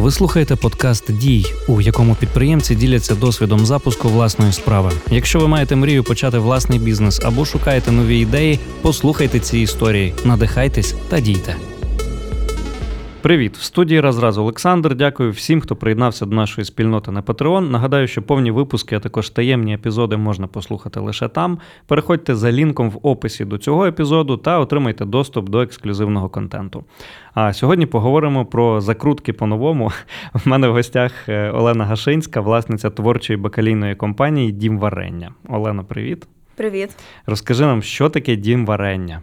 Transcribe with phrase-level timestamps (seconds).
[0.00, 4.92] Ви слухаєте подкаст Дій, у якому підприємці діляться досвідом запуску власної справи.
[5.10, 10.94] Якщо ви маєте мрію почати власний бізнес або шукаєте нові ідеї, послухайте ці історії, надихайтесь
[11.08, 11.56] та дійте.
[13.22, 14.94] Привіт, в студії Разраз Олександр.
[14.94, 17.70] Дякую всім, хто приєднався до нашої спільноти на Patreon.
[17.70, 21.58] Нагадаю, що повні випуски, а також таємні епізоди можна послухати лише там.
[21.86, 26.84] Переходьте за лінком в описі до цього епізоду та отримайте доступ до ексклюзивного контенту.
[27.34, 29.92] А сьогодні поговоримо про закрутки по-новому.
[30.34, 35.34] У мене в гостях е, Олена Гашинська, власниця творчої бакалійної компанії Дім Варення.
[35.48, 36.26] Олено, привіт.
[36.56, 36.90] Привіт.
[37.26, 39.22] Розкажи нам, що таке дім варення.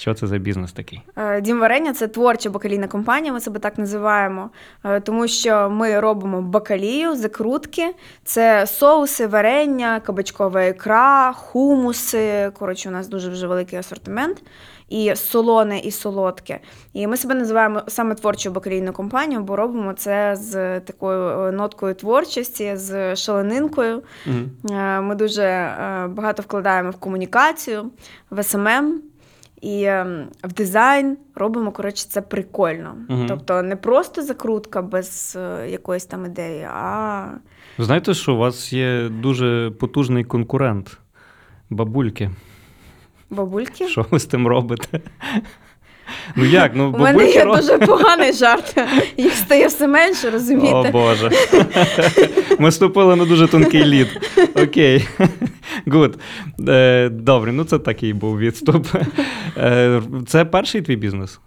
[0.00, 1.02] Що це за бізнес такий?
[1.16, 4.50] Е, Дім варення це творча бакалійна компанія, ми себе так називаємо,
[4.84, 12.50] е, тому що ми робимо бакалію, закрутки, це соуси, варення, кабачкова ікра, хумуси.
[12.58, 14.42] Коротше, у нас дуже вже великий асортимент.
[14.88, 16.60] І солоне, і солодке.
[16.92, 21.94] І ми себе називаємо саме творчою бакалійною компанією, бо робимо це з такою е, ноткою
[21.94, 24.02] творчості, з шаленинкою.
[24.26, 24.74] Угу.
[25.02, 25.74] Ми дуже
[26.08, 27.90] багато вкладаємо в комунікацію,
[28.30, 29.09] в SMM.
[29.60, 32.94] І ем, в дизайн робимо, коротше, це прикольно.
[33.08, 33.24] Угу.
[33.28, 37.26] Тобто не просто закрутка без е, якоїсь там ідеї, а.
[37.78, 40.98] Знаєте, що у вас є дуже потужний конкурент
[41.70, 42.30] бабульки.
[43.30, 43.88] Бабульки?
[43.88, 45.00] Що ви з тим робите?
[46.36, 46.72] Ну як?
[46.74, 48.76] Ну, У мене є дуже поганий жарт.
[49.16, 50.88] Їх стає все менше, розумієте?
[50.88, 51.30] О Боже.
[52.58, 54.08] Ми ступили на дуже тонкий лід.
[54.54, 55.08] Окей.
[55.86, 56.18] Гуд.
[56.68, 58.86] Е, добре, ну це такий був відступ.
[59.56, 61.40] Е, це перший твій бізнес?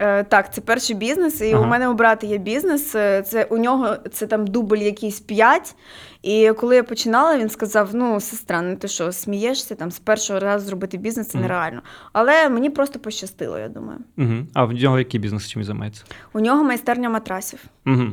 [0.00, 1.62] Е, так, це перший бізнес, і ага.
[1.62, 2.90] у мене у брата є бізнес.
[2.90, 5.74] Це у нього це там дубль якийсь 5.
[6.22, 10.40] І коли я починала, він сказав: Ну, сестра, ну ти що, смієшся там з першого
[10.40, 11.40] разу зробити бізнес, це mm.
[11.40, 11.82] нереально.
[12.12, 13.98] Але мені просто пощастило, я думаю.
[14.18, 14.46] Угу.
[14.54, 16.04] А в нього який бізнес чим займається?
[16.32, 17.64] У нього майстерня матрасів.
[17.86, 18.06] Угу.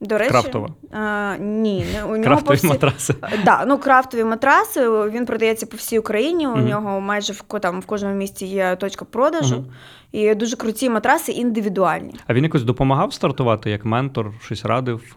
[0.00, 0.68] До речі, Крафтова?
[0.92, 2.66] А, ні, у нього крафтові всі...
[2.66, 3.14] матраси.
[3.44, 4.88] Да, ну крафтові матраси.
[4.90, 6.46] Він продається по всій Україні.
[6.46, 6.68] У mm-hmm.
[6.68, 9.56] нього майже в там в кожному місті є точка продажу.
[9.56, 9.72] Mm-hmm.
[10.12, 12.14] І дуже круті матраси індивідуальні.
[12.26, 15.16] А він якось допомагав стартувати як ментор, щось радив?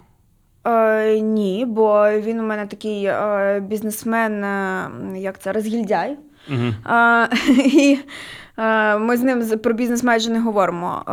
[0.68, 6.18] Е, Ні, бо він у мене такий е, бізнесмен, е, як це розгільдяй.
[6.52, 6.74] Mm-hmm.
[6.94, 8.00] Е, і
[9.00, 11.04] ми з ним про бізнес майже не говоримо.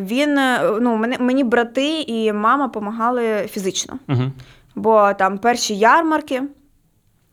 [0.00, 0.34] Він
[0.80, 3.98] ну, мені брати і мама допомагали фізично.
[4.08, 4.30] Uh-huh.
[4.74, 6.42] Бо там перші ярмарки.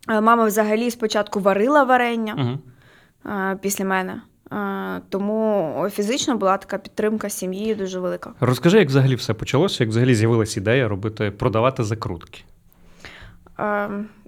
[0.08, 2.59] Мама взагалі спочатку варила варення
[3.26, 3.58] uh-huh.
[3.58, 4.22] після мене.
[5.09, 8.32] Тому фізично була така підтримка сім'ї дуже велика.
[8.40, 12.44] Розкажи, як взагалі все почалося, як взагалі з'явилася ідея робити, продавати закрутки?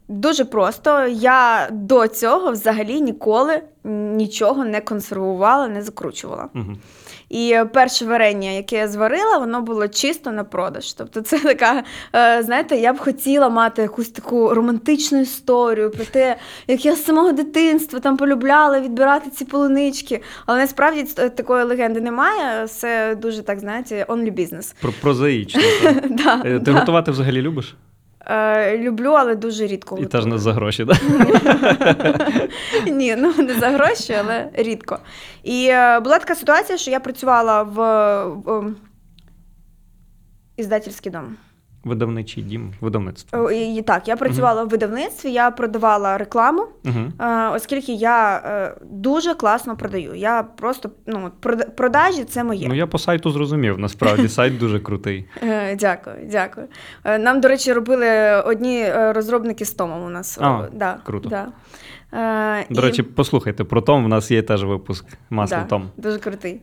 [0.08, 1.08] Дуже просто.
[1.08, 6.50] Я до цього взагалі ніколи нічого не консервувала, не закручувала.
[6.56, 6.76] Угу.
[7.30, 10.94] І перше варення, яке я зварила, воно було чисто на продаж.
[10.94, 11.84] Тобто, це така,
[12.16, 16.38] е, знаєте, я б хотіла мати якусь таку романтичну історію про те,
[16.68, 20.22] як я з самого дитинства там полюбляла відбирати ці полунички.
[20.46, 22.66] Але насправді такої легенди немає.
[22.66, 24.76] Все дуже так, знаєте, only business.
[24.82, 25.62] Про прозаїчно.
[26.66, 27.76] Ти готувати взагалі любиш?
[28.30, 29.98] Е, люблю, але дуже рідко.
[29.98, 30.98] І теж не за гроші, так?
[32.92, 35.00] Ні, ну не за гроші, але рідко.
[35.44, 37.76] І е, була така ситуація, що я працювала в,
[38.46, 38.74] в
[40.58, 41.38] іздательський дом.
[41.84, 43.52] Видавничий дім, видавництво.
[43.52, 44.68] І, Так, я працювала uh-huh.
[44.68, 47.56] в видавництві, я продавала рекламу, uh-huh.
[47.56, 48.42] оскільки я
[48.92, 50.16] дуже класно продаю.
[50.16, 51.32] Я просто ну,
[51.76, 52.68] продажі це моє.
[52.68, 53.80] Ну я по сайту зрозумів.
[53.80, 55.26] Насправді сайт дуже крутий.
[55.44, 56.68] Е, дякую, дякую.
[57.04, 60.04] Е, нам, до речі, робили одні е, розробники з Томом.
[60.04, 61.30] У нас А, да, круто.
[61.30, 61.48] Да.
[62.70, 62.86] До і...
[62.86, 64.06] речі, послухайте про Том.
[64.06, 65.90] У нас є теж випуск масло да, Том.
[65.98, 66.62] Дуже крутий.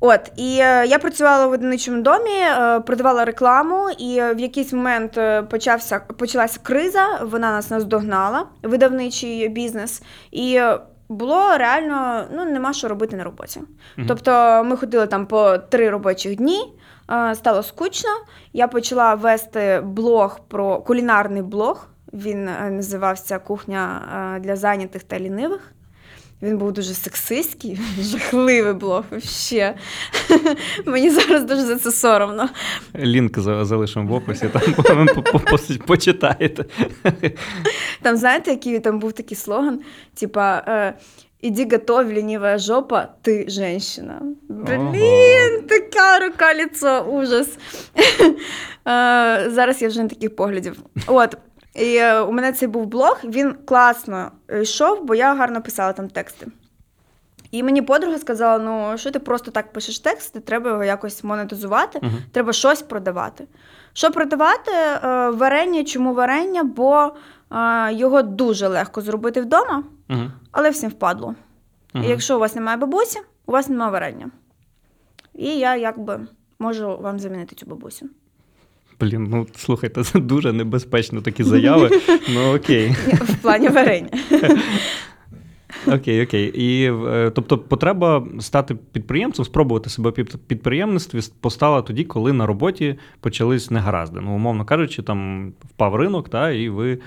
[0.00, 5.18] От, і е, я працювала в одиничому домі, е, продавала рекламу, і в якийсь момент
[5.18, 7.06] е, почався почалася криза.
[7.22, 10.60] Вона нас наздогнала, видавничий бізнес, і
[11.08, 13.60] було реально ну нема що робити на роботі.
[13.60, 14.04] Mm-hmm.
[14.08, 16.72] Тобто ми ходили там по три робочих дні.
[17.10, 18.10] Е, стало скучно.
[18.52, 21.88] Я почала вести блог про кулінарний блог.
[22.12, 24.02] Він е, називався Кухня
[24.36, 25.72] е, для зайнятих та лінивих.
[26.42, 29.04] Він був дуже сексистський, жахливий блог.
[29.10, 29.74] Вообще.
[30.84, 32.48] Мені зараз дуже за це соромно.
[32.98, 34.48] Лінк залишимо в описі,
[34.84, 35.08] там
[35.86, 36.64] почитаєте.
[38.02, 39.80] Там, знаєте, який там був такий слоган:
[40.14, 40.62] типа.
[40.68, 40.94] Е,
[41.40, 44.22] Іди готовь, ленивая жопа, ти женщина.
[44.48, 47.58] Блін, така рука, лицо, ужас.
[49.54, 50.76] Зараз я вже не таких поглядів.
[51.06, 51.36] От,
[51.76, 54.30] і е, у мене цей був блог, він класно
[54.62, 56.46] йшов, бо я гарно писала там тексти.
[57.50, 61.98] І мені подруга сказала: ну що ти просто так пишеш тексти, треба його якось монетизувати,
[62.02, 62.12] Угу.
[62.32, 63.46] треба щось продавати.
[63.92, 64.70] Що продавати?
[64.72, 65.84] Е, Варення.
[65.84, 66.64] Чому варення?
[66.64, 67.12] Бо
[67.52, 70.20] е, його дуже легко зробити вдома, Угу.
[70.52, 71.34] але всім впадло.
[71.94, 72.04] Угу.
[72.04, 74.30] І якщо у вас немає бабусі, у вас немає варення.
[75.34, 76.26] І я якби
[76.58, 78.08] можу вам замінити цю бабусю.
[79.00, 81.90] Блін, ну слухайте, це дуже небезпечно такі заяви.
[82.34, 82.90] Ну окей.
[83.06, 84.08] В плані варення.
[85.86, 86.44] Окей, окей.
[86.54, 92.46] І е, тобто, потреба стати підприємцем, спробувати себе в під- підприємництві постала тоді, коли на
[92.46, 94.20] роботі почались негаразди.
[94.22, 96.98] Ну, умовно кажучи, там впав ринок, та, і ви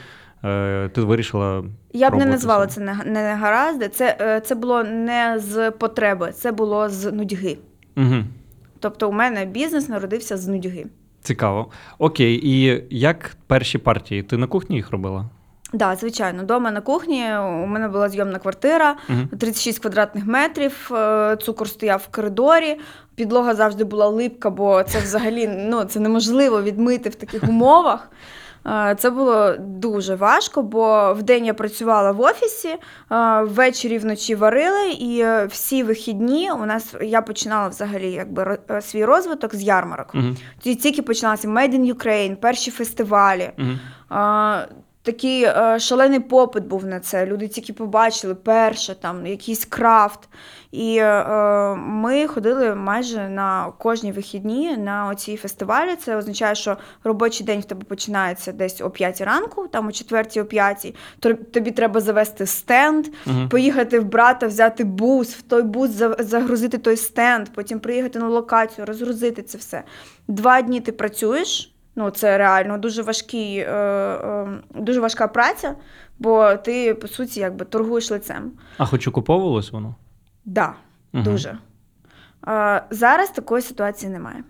[0.43, 1.63] е, ти вирішила.
[1.93, 3.89] Я б не назвала це не, не негаразди.
[3.89, 7.57] Це, е, це було не з потреби, це було з нудьги.
[7.97, 8.15] Угу.
[8.79, 10.85] Тобто, у мене бізнес народився з нудьги.
[11.21, 11.71] Цікаво.
[11.97, 14.23] Окей, і як перші партії?
[14.23, 15.25] Ти на кухні їх робила?
[15.71, 19.37] Так, да, звичайно, дома на кухні у мене була зйомна квартира, Угу.
[19.39, 22.79] 36 квадратних метрів, е, цукор стояв в коридорі,
[23.15, 28.11] підлога завжди була липка, бо це взагалі ну, це неможливо відмити в таких умовах.
[28.65, 32.77] Е, Це було дуже важко, бо вдень я працювала в офісі, е,
[33.41, 39.55] ввечері вночі варили, і всі вихідні у нас я починала взагалі якби е, свій розвиток
[39.55, 40.11] з ярмарок.
[40.13, 40.35] Угу.
[40.61, 43.49] Тільки починалися Made in Ukraine, перші фестивалі.
[43.57, 43.69] Угу.
[45.09, 47.25] Такий е, шалений попит був на це.
[47.25, 50.19] Люди тільки побачили перше, там якийсь крафт.
[50.71, 55.95] І е, ми ходили майже на кожні вихідні на оці фестивалі.
[55.95, 60.41] Це означає, що робочий день в тебе починається десь о 5 ранку, там о 4
[60.41, 60.95] о 5.
[61.19, 63.49] То тобі треба завести стенд, Угу.
[63.49, 68.85] поїхати в брата, взяти бус, в той бус загрузити той стенд, потім приїхати на локацію,
[68.85, 69.83] розгрузити це все.
[70.27, 71.73] Два дні ти працюєш.
[71.95, 75.75] Ну, це реально дуже важкий, е, е, дуже важка праця,
[76.19, 78.51] бо ти, по суті, якби торгуєш лицем.
[78.77, 79.95] А хоч окуповувалось воно?
[80.45, 80.73] Да,
[81.13, 81.23] Мгм.
[81.23, 81.57] дуже.
[82.47, 84.43] Е, зараз такої ситуації немає.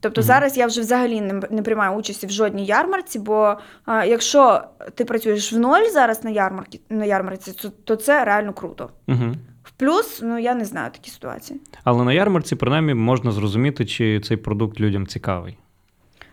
[0.00, 0.26] Тобто Мгм.
[0.26, 3.56] зараз я вже взагалі не, не приймаю участі в жодній ярмарці, бо
[3.88, 4.62] е, якщо
[4.94, 8.90] ти працюєш в ноль зараз на ярмарці, на ярмарці, то, то це реально круто.
[9.08, 9.34] Угу.
[9.62, 11.60] В плюс, ну я не знаю такі ситуації.
[11.84, 15.58] Але на ярмарці, принаймні, можна зрозуміти, чи цей продукт людям цікавий.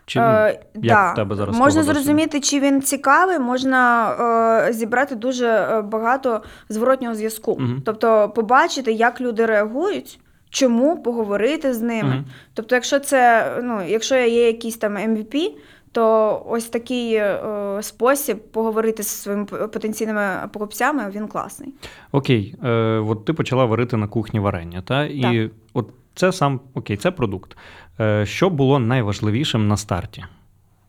[0.07, 4.11] Чи, Е, як в тебе зараз можна зрозуміти, чи він цікавий, можна
[4.69, 7.57] е, зібрати дуже е, багато зворотнього зв'язку.
[7.59, 7.81] Мгм.
[7.85, 10.19] Тобто побачити, як люди реагують,
[10.49, 12.09] чому поговорити з ними.
[12.09, 12.25] Мгм.
[12.53, 15.51] Тобто, якщо це, ну, якщо є якийсь там MVP,
[15.91, 17.39] то ось такий е,
[17.81, 21.69] спосіб поговорити зі своїми потенційними покупцями, він класний.
[22.11, 22.69] Окей, е,
[23.07, 25.05] от ти почала варити на кухні варення, та?
[25.05, 25.51] І Так.
[25.73, 27.57] от це сам окей, це продукт.
[27.99, 30.25] Е, що було найважливішим на старті?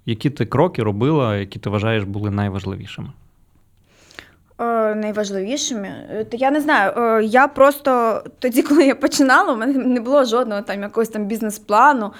[0.07, 3.09] Які ти кроки робила, які ти вважаєш були найважливішими?
[4.61, 5.89] Е, найважливішими.
[6.11, 7.21] Е, Та я не знаю.
[7.21, 12.13] Я просто тоді, коли я починала, у мене не було жодного там якогось там бізнес-плану.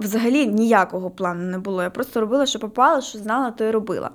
[0.00, 1.82] Взагалі ніякого плану не було.
[1.82, 4.10] Я просто робила, що попало, що знала, то і робила.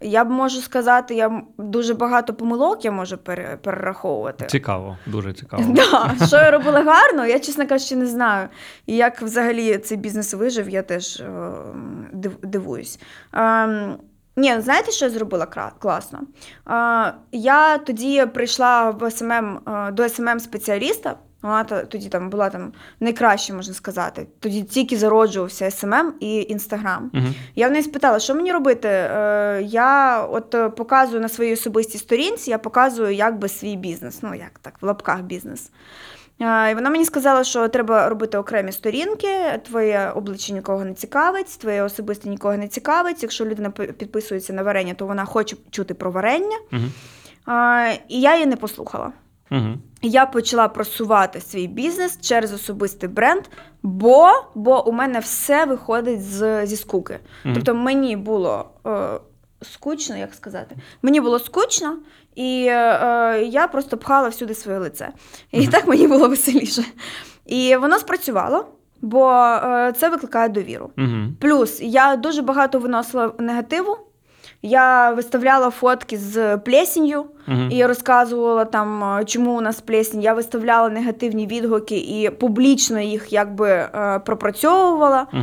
[0.00, 4.46] Я б можу сказати, я дуже багато помилок я можу пере- перераховувати.
[4.46, 5.62] Цікаво, дуже цікаво.
[5.68, 8.48] Да, що я робила гарно, я, чесно кажучи, не знаю.
[8.86, 11.52] І як взагалі цей бізнес вижив, я теж е,
[12.42, 13.00] дивуюсь.
[13.32, 13.96] Ем,
[14.36, 15.46] ні, знаєте, що я зробила
[15.78, 16.20] класно?
[16.70, 21.16] Е, я тоді прийшла в SMM, е, до SMM спеціаліста.
[21.42, 24.26] Вона тоді там була там найкраще, можна сказати.
[24.40, 27.10] Тоді тільки зароджувався SMM і Інстаграм.
[27.14, 27.24] Угу.
[27.54, 28.88] Я в неї спитала, що мені робити.
[28.88, 34.18] Е, я от е, показую на своїй особистій сторінці, я показую якби свій бізнес.
[34.22, 35.70] Ну, як так, в лапках бізнес.
[36.40, 39.28] Е, І вона мені сказала, що треба робити окремі сторінки,
[39.64, 43.22] твоє обличчя нікого не цікавить, твоє особисте нікого не цікавить.
[43.22, 46.56] Якщо людина підписується на варення, то вона хоче чути про варення.
[46.72, 46.82] Угу.
[48.08, 49.12] І я її не послухала.
[49.50, 49.78] Угу.
[50.06, 53.42] Я почала просувати свій бізнес через особистий бренд,
[53.82, 57.18] бо, бо у мене все виходить з, зі скуки.
[57.44, 57.54] Мгм.
[57.54, 59.08] Тобто мені було е,
[59.62, 61.96] скучно, як сказати, мені було скучно,
[62.34, 65.08] і е, я просто пхала всюди своє лице.
[65.50, 65.70] І Мгм.
[65.70, 66.84] так мені було веселіше.
[67.46, 68.66] І воно спрацювало,
[69.00, 70.90] бо е, це викликає довіру.
[70.98, 71.16] Угу.
[71.40, 73.98] Плюс я дуже багато виносила негативу.
[74.66, 77.60] Я виставляла фотки з плесінню, Угу.
[77.70, 80.20] і розказувала там, е, чому у нас плесінь.
[80.22, 85.26] Я виставляла негативні відгуки і публічно їх якби е, пропрацьовувала.
[85.32, 85.42] Угу.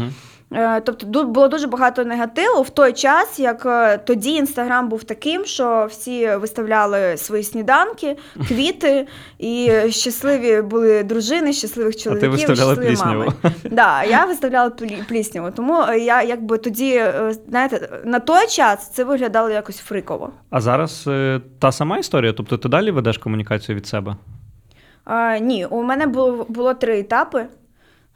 [0.55, 5.45] Е, Тобто було дуже багато негативу в той час, як е, тоді інстаграм був таким,
[5.45, 8.17] що всі виставляли свої сніданки,
[8.47, 9.07] квіти,
[9.39, 13.27] і щасливі були дружини, щасливих А ти виставляла щасливі мами.
[13.71, 15.51] Да, я виставляла плі- плісняву.
[15.51, 20.29] Тому я якби тоді, е, знаєте, на той час це виглядало якось фриково.
[20.49, 21.09] А зараз
[21.59, 22.33] та сама історія?
[22.33, 24.15] Тобто ти далі ведеш комунікацію від себе?
[25.07, 27.45] Е, ні, у мене було, було три етапи.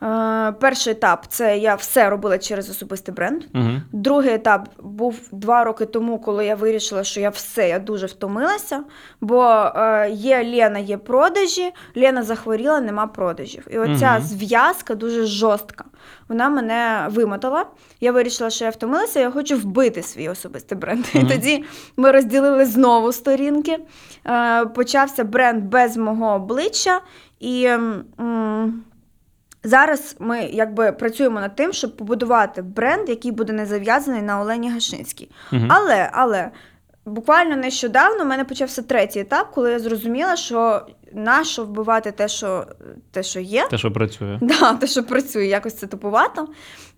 [0.04, 3.44] Е, перший етап це я все робила через особистий бренд.
[3.56, 3.70] Угу.
[3.92, 8.84] Другий етап був два роки тому, коли я вирішила, що я все, я дуже втомилася.
[9.22, 9.44] Бо
[9.75, 13.68] е, є Лена, є продажі, Лена захворіла, нема продажів.
[13.72, 14.22] І оця Мгм.
[14.22, 15.86] зв'язка дуже жорстка.
[16.30, 17.66] Вона мене вимотала.
[18.01, 21.06] Я вирішила, що я втомилася, я хочу вбити свій особистий бренд.
[21.13, 21.25] Мгм.
[21.25, 21.63] І тоді
[21.98, 23.77] ми розділили знову сторінки.
[24.27, 27.01] Е, почався бренд без мого обличчя.
[27.39, 28.84] І м,
[29.68, 34.72] зараз ми якби працюємо над тим, щоб побудувати бренд, який буде не зав'язаний на Олені
[34.72, 35.30] Гашинській.
[35.52, 35.62] Угу.
[35.70, 36.52] Але, але
[37.06, 40.82] буквально нещодавно в мене почався третій етап, коли я зрозуміла, що
[41.14, 42.66] нащо вбивати те, що,
[43.12, 43.68] те, що є.
[43.70, 44.40] Те, що працює.
[44.42, 46.48] Да, те, що працює, якось це тупувато.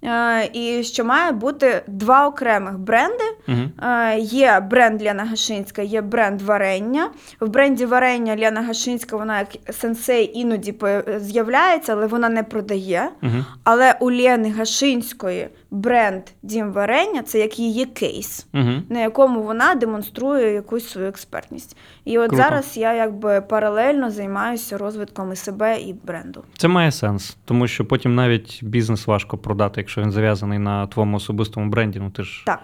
[0.04, 3.24] Е, і що має бути два окремих бренди.
[3.48, 3.58] Угу.
[3.89, 7.10] Е, є бренд Лена Гашинська, є бренд варення.
[7.39, 10.75] В бренді варення Лена Гашинська, вона як сенсей іноді
[11.18, 13.10] з'являється, але вона не продає.
[13.24, 13.46] Угу.
[13.63, 18.72] Але у Лени Гашинської бренд Дім варення це як її кейс, Угу.
[18.89, 21.78] на якому вона демонструє якусь свою експертність.
[22.10, 22.44] І от Круто.
[22.44, 26.44] зараз я якби паралельно займаюся розвитком і себе, і бренду.
[26.58, 31.18] Це має сенс, тому що потім навіть бізнес важко продати, якщо він зав'язаний на твоєму
[31.18, 32.00] особистому бренді.
[32.00, 32.60] Ну ти ж Так.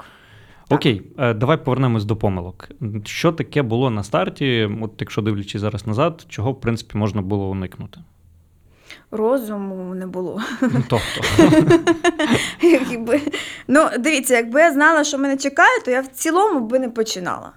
[0.70, 2.70] Окей, е, давай повернемось до помилок.
[3.04, 4.70] Що таке було на старті?
[4.82, 8.00] От якщо дивлячись зараз назад, чого в принципі можна було уникнути?
[9.12, 10.42] Розуму не було.
[10.62, 11.22] Тобто,
[13.68, 17.52] ну, дивіться, якби я знала, що мене чекає, то я в цілому би не починала.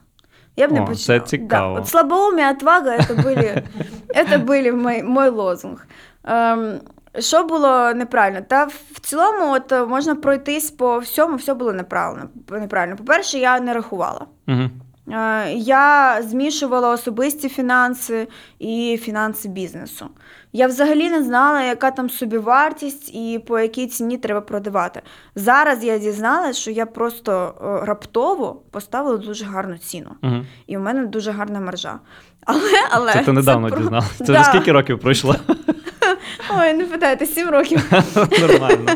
[0.58, 1.20] Я б не О, це починала.
[1.26, 1.76] цікаво.
[1.76, 1.82] Да.
[1.82, 3.64] От слабоумие, отвага это были,
[4.16, 5.88] это были мой, мой лозунг.
[6.26, 6.80] Ем,
[7.20, 8.42] що було неправильно?
[8.48, 12.30] Та в цілому, от е, можна пройтись по всьому, все було неправильно.
[12.52, 12.96] неправильно.
[12.96, 14.26] По-перше, я не рахувала.
[14.48, 14.70] угу.
[15.13, 20.07] Е, Я змішувала особисті фінанси і фінанси бізнесу.
[20.53, 25.03] Я взагалі не знала, яка там собівартість і по якій ціні треба продавати.
[25.35, 30.35] Зараз я дізналася, що я просто е, раптово поставила дуже гарну ціну, Угу.
[30.67, 31.99] і в мене дуже гарна маржа.
[32.47, 32.61] Але,
[32.91, 34.11] але Це ти недавно про- дізналася.
[34.19, 34.33] Це Да.
[34.41, 35.37] вже скільки років пройшло?
[36.59, 37.91] Ой, не питайте, сім років.
[38.41, 38.91] Нормально.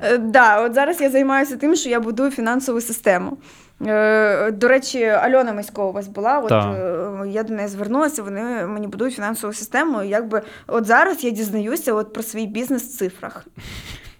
[0.00, 3.38] Е, Да, от зараз я займаюся тим, що я будую фінансову систему.
[3.86, 6.38] Е, До речі, Альона Миськова у вас була.
[6.38, 6.76] От Так.
[6.76, 10.02] е, я до неї звернулася, вони мені будують фінансову систему.
[10.02, 13.46] Якби от зараз я дізнаюся от про свій бізнес в цифрах.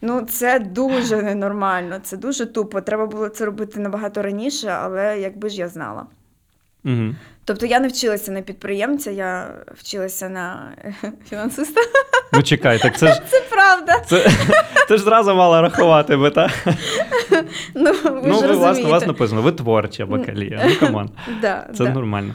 [0.02, 2.80] Ну, це дуже ненормально, це дуже тупо.
[2.80, 6.06] Треба було це робити набагато раніше, але якби ж я знала.
[6.88, 7.14] Угу.
[7.44, 10.72] Тобто я не вчилася на підприємця, я вчилася на
[11.28, 11.80] фінансиста.
[12.32, 14.00] Ну чекай, так це ж Це правда.
[14.06, 14.30] це,
[14.88, 16.50] ти ж зразу мала рахувати би, так?
[17.74, 20.62] Ну, ви ну, ж ви, власне, у вас написано, ви творча бакалія.
[20.68, 21.10] Ну, come on.
[21.40, 21.90] Да, Це да.
[21.90, 22.34] нормально.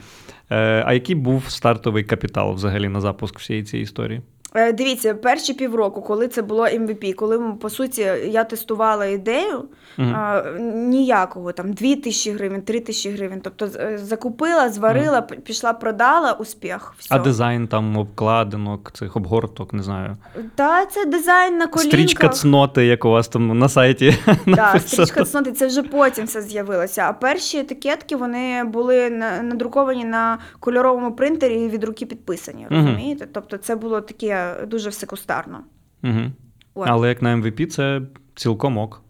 [0.50, 4.22] Е, а який був стартовий капітал взагалі на запуск всієї цієї історії?
[4.56, 9.64] Е, Дивіться, перші півроку, коли це було MVP, коли по суті я тестувала ідею,
[9.98, 10.16] Мгм.
[10.16, 10.44] а,
[10.74, 13.42] ніякого там 2 тисячі гривень, 3 тисячі гривень.
[13.44, 16.94] Тобто е, закупила, зварила, п- пішла, продала, успіх.
[16.98, 17.16] Все.
[17.16, 20.18] А дизайн там обкладинок, цих обгорток, не знаю.
[20.56, 21.92] Та це дизайн на колінках.
[22.00, 24.16] Стрічка цноти, як у вас там на сайті.
[24.46, 24.80] Написано.
[24.80, 27.06] стрічка цноти, це вже потім все з'явилося.
[27.10, 32.68] А перші етикетки вони були на- надруковані на кольоровому принтері і від руки підписані.
[32.70, 33.28] Розумієте?
[33.34, 35.60] Тобто це було таке дуже все кустарно.
[36.04, 36.32] Угу.
[36.74, 36.88] От.
[36.90, 38.02] Але як на MVP, це
[38.36, 39.02] цілком ок.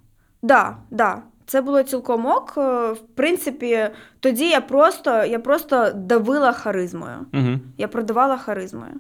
[0.42, 1.22] Да, да.
[1.46, 2.54] Це було цілком ок.
[2.58, 3.80] Е, В принципі,
[4.20, 7.18] тоді я просто, я просто давила харизмою.
[7.34, 7.60] Угу.
[7.78, 8.94] Я продавала харизмою.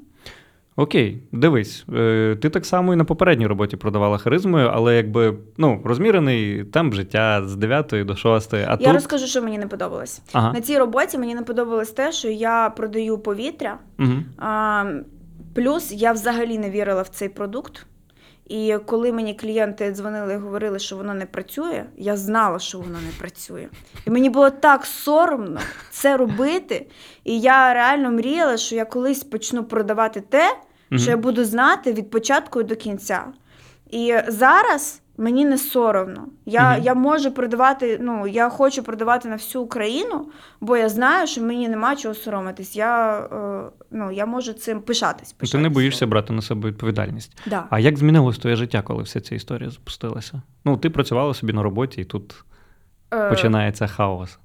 [0.75, 5.81] Окей, дивись, е, ти так само і на попередній роботі продавала харизмою, але якби ну,
[5.85, 8.53] розмірений темп життя з 9 до 6.
[8.53, 8.87] А я тут...
[8.87, 10.21] розкажу, що мені не подобалось.
[10.33, 10.53] Ага.
[10.53, 13.77] На цій роботі мені не подобалось те, що я продаю повітря.
[13.99, 14.13] Угу.
[14.37, 14.85] А,
[15.55, 17.85] плюс я взагалі не вірила в цей продукт.
[18.45, 22.99] І коли мені клієнти дзвонили і говорили, що воно не працює, я знала, що воно
[23.05, 23.67] не працює.
[24.05, 25.59] І мені було так соромно
[25.91, 26.87] це робити.
[27.23, 30.57] І я реально мріяла, що я колись почну продавати те,
[30.95, 33.25] що я буду знати від початку до кінця.
[33.89, 36.27] І зараз мені не соромно.
[36.45, 36.83] Я, Мгм.
[36.83, 40.29] я можу продавати, ну я хочу продавати на всю Україну,
[40.61, 42.75] бо я знаю, що мені нема чого соромитись.
[42.75, 45.33] Я, е, ну, я можу цим пишатись.
[45.51, 47.37] Ти не боїшся брати на себе відповідальність.
[47.45, 47.65] Да.
[47.69, 50.41] А як змінилось твоє життя, коли вся ця історія запустилася?
[50.65, 52.43] Ну, ти працювала собі на роботі, і тут
[53.13, 54.39] Е, починається хаос.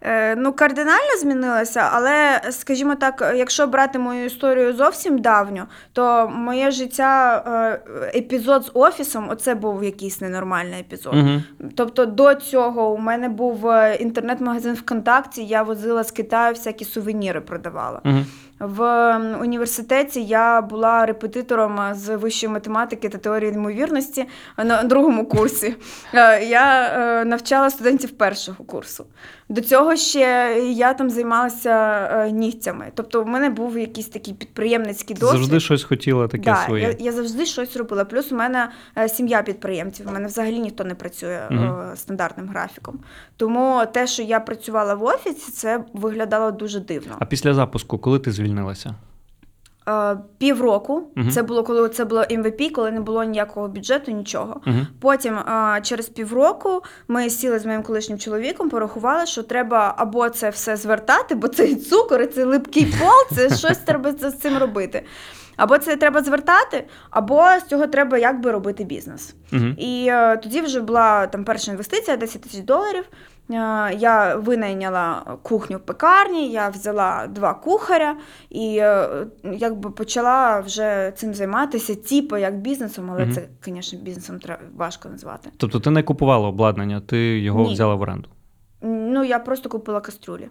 [0.00, 6.70] Е, ну, кардинально змінилася, але, скажімо так, якщо брати мою історію зовсім давню, то моє
[6.70, 11.14] життя, е, епізод з офісом, оце був якийсь ненормальний епізод.
[11.14, 11.42] Угу.
[11.76, 17.40] Тобто до цього у мене був е, інтернет-магазин ВКонтакті, я возила з Китаю всякі сувеніри
[17.40, 18.00] продавала.
[18.04, 18.18] Угу.
[18.58, 24.24] В університеті я була репетитором з вищої математики та теорії ймовірності
[24.56, 25.76] на другому курсі.
[26.14, 29.06] Е, Я е, навчала студентів першого курсу.
[29.48, 32.86] До цього ще я там займалася е, нігтями.
[32.94, 35.38] Тобто, в мене був якийсь такий підприємницький досвід.
[35.38, 36.82] Завжди щось хотіла таке Да, своє.
[36.82, 38.04] я, я завжди щось робила.
[38.04, 40.08] Плюс у мене е, сім'я підприємців.
[40.08, 41.82] У мене взагалі ніхто не працює угу.
[41.94, 42.98] стандартним графіком.
[43.36, 47.16] Тому те, що я працювала в офісі, це виглядало дуже дивно.
[47.18, 48.94] А після запуску, коли ти звільнилася?
[49.88, 51.30] Е, півроку Мгм.
[51.30, 54.60] це було коли це було MVP, коли не було ніякого бюджету, нічого.
[54.66, 54.76] Угу.
[55.00, 60.50] Потім е, через півроку ми сіли з моїм колишнім чоловіком, порахували, що треба або це
[60.50, 64.58] все звертати, бо цей цукор, і цей липкий пол, це щось треба з з цим
[64.58, 65.02] робити.
[65.56, 69.34] Або це треба звертати, або з цього треба якби робити бізнес.
[69.52, 69.64] Угу.
[69.78, 73.04] І е, тоді вже була там перша інвестиція 10 тисяч доларів.
[73.50, 78.16] Е, я винайняла кухню в пекарні, я взяла два кухаря
[78.50, 79.08] і е,
[79.44, 83.32] якби почала вже цим займатися, типу як бізнесом, але Мгм.
[83.32, 84.40] це, звісно, бізнесом
[84.76, 85.50] важко назвати.
[85.56, 87.72] Тобто ти не купувала обладнання, ти його Ні.
[87.72, 88.28] взяла в оренду.
[88.82, 90.48] Ну, я просто купила кастрюлі.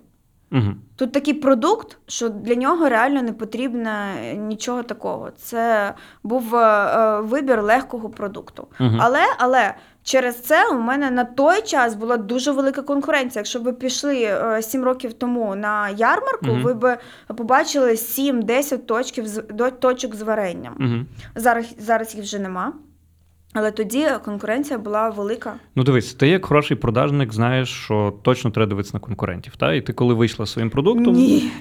[0.51, 0.73] Угу.
[0.95, 3.89] Тут такий продукт, що для нього реально не потрібно
[4.35, 5.31] нічого такого.
[5.37, 8.67] Це був е, вибір легкого продукту.
[8.79, 8.97] Угу.
[8.99, 9.73] Але, але
[10.05, 13.39] через це у мене на той час була дуже велика конкуренція.
[13.39, 16.59] Якщо ви пішли сім років тому на ярмарку, угу.
[16.63, 16.97] ви б
[17.38, 19.25] побачили 7-10 точків
[19.79, 20.75] точок з варенням.
[20.79, 21.05] Угу.
[21.35, 22.74] Зараз, зараз їх вже нема.
[23.57, 25.53] Але тоді конкуренція була велика.
[25.75, 29.55] Ну дивись, ти як хороший продажник знаєш, що точно треба дивитися на конкурентів.
[29.55, 29.74] Та?
[29.74, 31.13] І ти коли вийшла своїм продуктом.
[31.13, 31.51] Ні,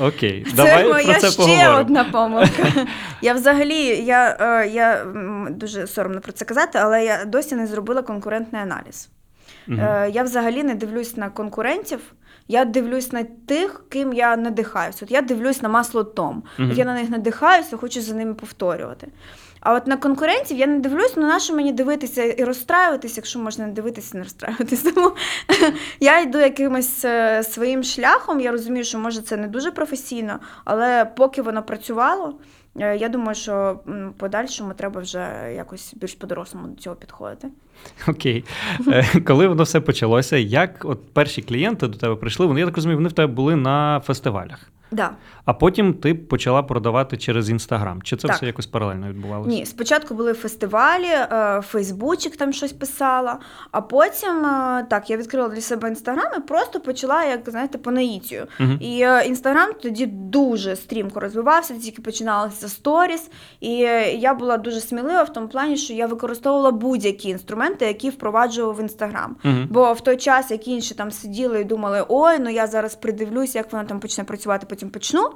[0.00, 1.78] Окей, це давай моя про це ще поговоримо.
[1.78, 2.86] одна помилка.
[3.22, 5.04] Я взагалі, я, е, я
[5.50, 9.08] дуже соромно про це казати, але я досі не зробила конкурентний аналіз.
[9.68, 12.00] Е, Я взагалі не дивлюсь на конкурентів.
[12.48, 15.02] Я дивлюсь на тих, ким я надихаюсь.
[15.02, 16.42] От я дивлюсь на масло Том.
[16.58, 16.70] Мгм.
[16.70, 19.08] От я на них надихаюся, хочу за ними повторювати.
[19.64, 23.38] А от на конкурентів я не дивлюсь, ну на що мені дивитися і розстраюватися, якщо
[23.38, 24.90] можна не дивитися, не розстраюватися.
[24.94, 25.12] Тому
[26.00, 28.40] я йду якимось е, своїм шляхом.
[28.40, 32.34] Я розумію, що може це не дуже професійно, але поки воно працювало,
[32.80, 33.80] е, я думаю, що
[34.16, 37.48] подальшому треба вже якось більш по-дорослому до цього підходити.
[38.08, 38.44] Окей.
[38.88, 42.76] Е, Коли воно все почалося, як от перші клієнти до тебе прийшли, вони, я так
[42.76, 44.70] розумію, вони в тебе були на фестивалях.
[44.94, 45.10] Да.
[45.44, 48.02] А потім ти почала продавати через інстаграм.
[48.02, 48.36] Чи це Так.
[48.36, 49.50] все якось паралельно відбувалося?
[49.50, 53.38] Ні, спочатку були фестивалі, е, Фейсбучик там щось писала,
[53.70, 57.90] а потім е, так, я відкрила для себе інстаграм і просто почала, як знаєте, по
[57.90, 58.46] наїтію.
[58.58, 58.78] Мгм.
[58.80, 63.30] І е, інстаграм тоді дуже стрімко розвивався, тільки починалися сторіс.
[63.60, 68.10] І е, я була дуже смілива в тому плані, що я використовувала будь-які інструменти, які
[68.10, 69.36] впроваджував в інстаграм.
[69.42, 69.68] Мгм.
[69.70, 73.54] Бо в той час, як інші там сиділи і думали, ой, ну я зараз придивлюсь,
[73.54, 75.30] як вона там почне працювати, потім почну.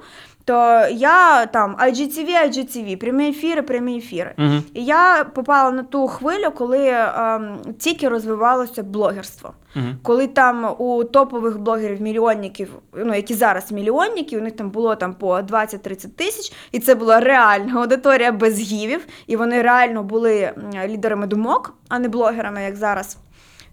[0.45, 4.33] То я там IGTV, IGTV, прямі ефіри, прямі ефіри.
[4.37, 4.63] Мгм.
[4.73, 9.53] І я попала на ту хвилю, коли ем, тільки розвивалося блогерство.
[9.75, 9.97] Мгм.
[10.03, 15.13] Коли там у топових блогерів мільйонників, ну які зараз мільйонники, у них там було там
[15.13, 20.53] по 20-30 тисяч, і це була реальна аудиторія без гівів, і вони реально були
[20.87, 23.17] лідерами думок, а не блогерами, як зараз.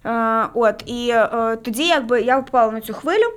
[0.07, 3.33] Е, от, і е, тоді, якби я попала на цю хвилю,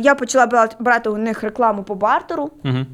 [0.00, 2.50] я почала брати у них рекламу по бартеру.
[2.62, 2.86] Мгм.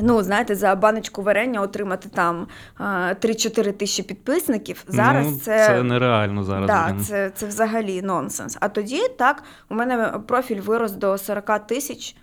[0.00, 2.46] Ну, знаєте, за баночку варення отримати там
[2.80, 4.84] е, 3-4 тисячі підписників.
[4.88, 6.66] Зараз ну, це, це нереально зараз.
[6.66, 8.58] да, це, це взагалі нонсенс.
[8.60, 12.16] А тоді так, у мене профіль вирос до 40 тисяч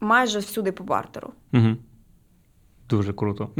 [0.00, 1.32] майже всюди по бартеру.
[1.52, 1.76] Угу.
[2.88, 3.50] Дуже круто.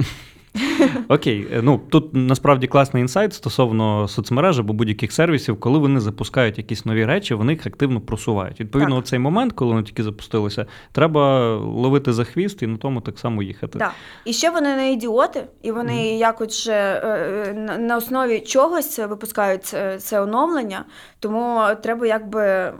[1.09, 6.59] Окей, е, ну тут насправді класний інсайт стосовно соцмереж або будь-яких сервісів, коли вони запускають
[6.59, 8.61] якісь нові речі, вони їх активно просувають.
[8.61, 9.07] Відповідно, Так.
[9.07, 13.43] цей момент, коли вони тільки запустилися, треба ловити за хвіст і на тому так само
[13.43, 13.79] їхати.
[13.79, 13.91] Да.
[14.25, 20.21] І ще вони не ідіоти, і вони якось е, на, на основі чогось випускають це,
[20.21, 20.85] оновлення,
[21.21, 22.73] тому треба якби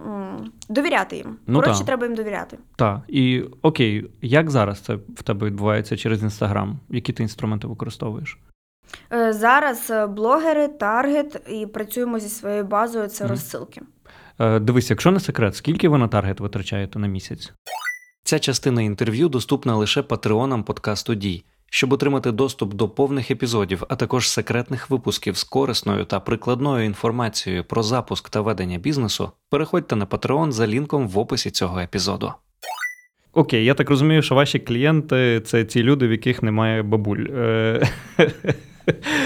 [0.69, 1.37] довіряти їм.
[1.47, 1.87] Ну, Коротше, так.
[1.87, 2.59] треба їм довіряти.
[2.77, 6.79] Так, і окей, як зараз це в тебе відбувається через інстаграм?
[6.91, 8.39] Які ти інструменти використовуєш?
[9.13, 13.07] Е, Зараз е, блогери, таргет, і працюємо зі своєю базою.
[13.09, 13.31] Це Мгм.
[13.31, 13.83] розсилки.
[14.39, 17.53] Е, дивись, якщо не секрет, скільки ви на таргет витрачаєте на місяць?
[18.25, 21.45] Ця частина інтерв'ю доступна лише патреонам подкасту Дій.
[21.71, 27.65] Щоб отримати доступ до повних епізодів, а також секретних випусків з корисною та прикладною інформацією
[27.65, 32.33] про запуск та ведення бізнесу, переходьте на Patreon за лінком в описі цього епізоду.
[33.37, 37.25] Окей, я так розумію, що ваші клієнти це ті люди, в яких немає бабуль.
[37.37, 37.89] Е,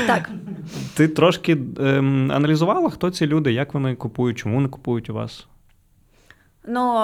[0.06, 0.30] Так.
[0.96, 5.46] Ти трошки ем, аналізувала, хто ці люди, як вони купують, чому вони купують у вас?
[6.66, 6.94] Ну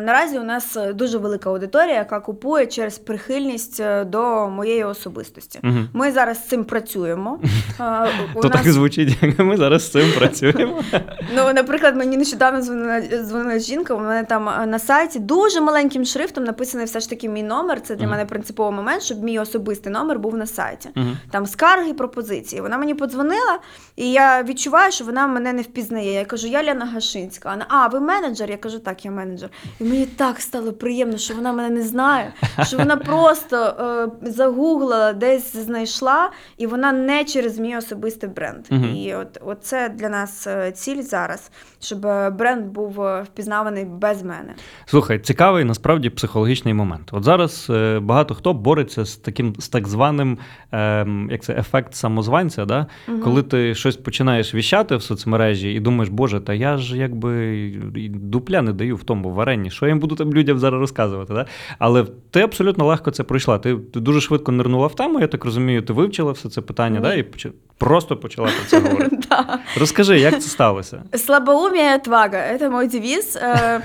[0.00, 5.60] наразі у нас е, дуже велика аудиторія, яка купує через прихильність е, до моєї особистості.
[5.64, 5.78] Угу.
[5.92, 7.38] Ми зараз з цим працюємо.
[8.34, 10.82] У То нас- так звучить, ми зараз з цим працюємо.
[11.36, 13.94] Ну, наприклад, мені нещодавно дзвонила, дзвонила жінка.
[13.94, 17.80] У мене там е, на сайті дуже маленьким шрифтом написаний все ж таки мій номер.
[17.80, 20.90] Це для мене принциповий момент, щоб мій особистий номер був на сайті.
[21.30, 22.62] Там скарги, пропозиції.
[22.62, 23.58] Вона мені подзвонила,
[23.96, 26.12] і я відчуваю, що вона мене не впізнає.
[26.12, 27.50] Я кажу, я Ляна Гашинська.
[27.50, 28.50] Вона, а, ви менеджер?
[28.50, 29.50] Я кажу, так, я менеджер.
[29.80, 35.12] І мені так стало приємно, що вона мене не знає, що вона просто е, загуглила,
[35.12, 38.64] десь знайшла, і вона не через мій особистий бренд.
[38.70, 38.96] Мгм.
[38.96, 43.84] І от, от це для нас е, ціль зараз, щоб е, бренд був е, впізнаваний
[43.84, 44.54] без мене.
[44.86, 47.08] Слухай, цікавий насправді психологічний момент.
[47.12, 50.38] От зараз е, багато хто бореться з таким з так званим
[50.72, 52.86] ем, як це ефект самозванця, да?
[53.08, 53.20] Мгм.
[53.20, 57.72] коли ти щось починаєш віщати в соцмережі і думаєш, боже, та я ж якби
[58.08, 59.70] дупля не даю в тому варенні.
[59.70, 61.34] Що я їм буду там людям зараз розказувати?
[61.34, 61.46] Да?
[61.78, 63.58] Але ти абсолютно легко це пройшла.
[63.58, 66.98] Ти, ти дуже швидко нирнула в тему, я так розумію, ти вивчила все це питання,
[66.98, 67.02] mm.
[67.02, 67.14] да?
[67.14, 69.18] і поч- просто почала про це говорити.
[69.28, 69.58] Да.
[69.80, 71.02] Розкажи, як це сталося?
[71.14, 73.38] Слабоумія твага це мой девіз.
[73.42, 73.80] Е,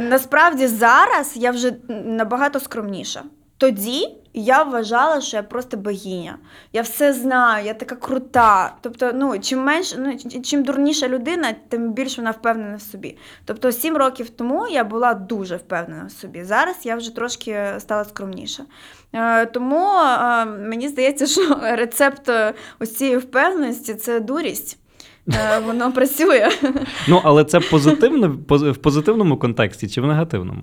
[0.00, 1.72] Насправді зараз я вже
[2.06, 3.22] набагато скромніша.
[3.58, 6.38] Тоді я вважала, що я просто богиня.
[6.72, 8.74] Я все знаю, я така крута.
[8.80, 13.16] Тобто, ну чим менш, ну чим дурніша людина, тим більше вона впевнена в собі.
[13.44, 16.44] Тобто, сім років тому я була дуже впевнена в собі.
[16.44, 18.62] Зараз я вже трошки стала скромніша.
[19.12, 24.78] Е, Тому е, мені здається, що рецепт е, ось цієї впевненості це дурість.
[25.34, 26.48] Е, Воно працює.
[27.08, 30.62] Ну, але це позитивно поз- в позитивному контексті чи в негативному?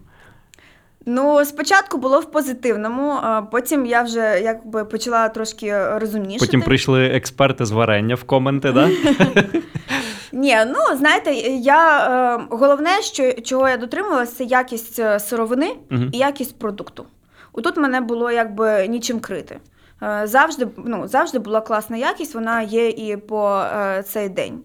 [1.05, 6.39] Ну, спочатку було в позитивному, а потім я вже якби почала трошки розумніше.
[6.45, 8.89] Потім прийшли експерти з варення в коменти, да?
[10.31, 12.07] Ні, ну знаєте, я
[12.39, 15.75] е, головне, що чого я дотримувалася, це якість е, сировини
[16.11, 17.05] і якість продукту.
[17.53, 19.59] Отут мене було якби нічим крити.
[20.03, 24.59] Е, Завжди, ну, завжди була класна якість, вона є і по е, цей день.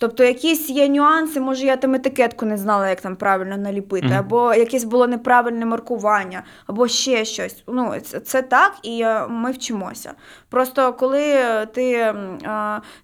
[0.00, 4.16] Тобто, якісь є нюанси, може, я там етикетку не знала, як там правильно наліпити, Мгм.
[4.18, 7.62] або якесь було неправильне маркування, або ще щось.
[7.66, 10.12] Ну, це, це так, і е, ми вчимося.
[10.48, 11.34] Просто коли
[11.74, 12.14] ти е,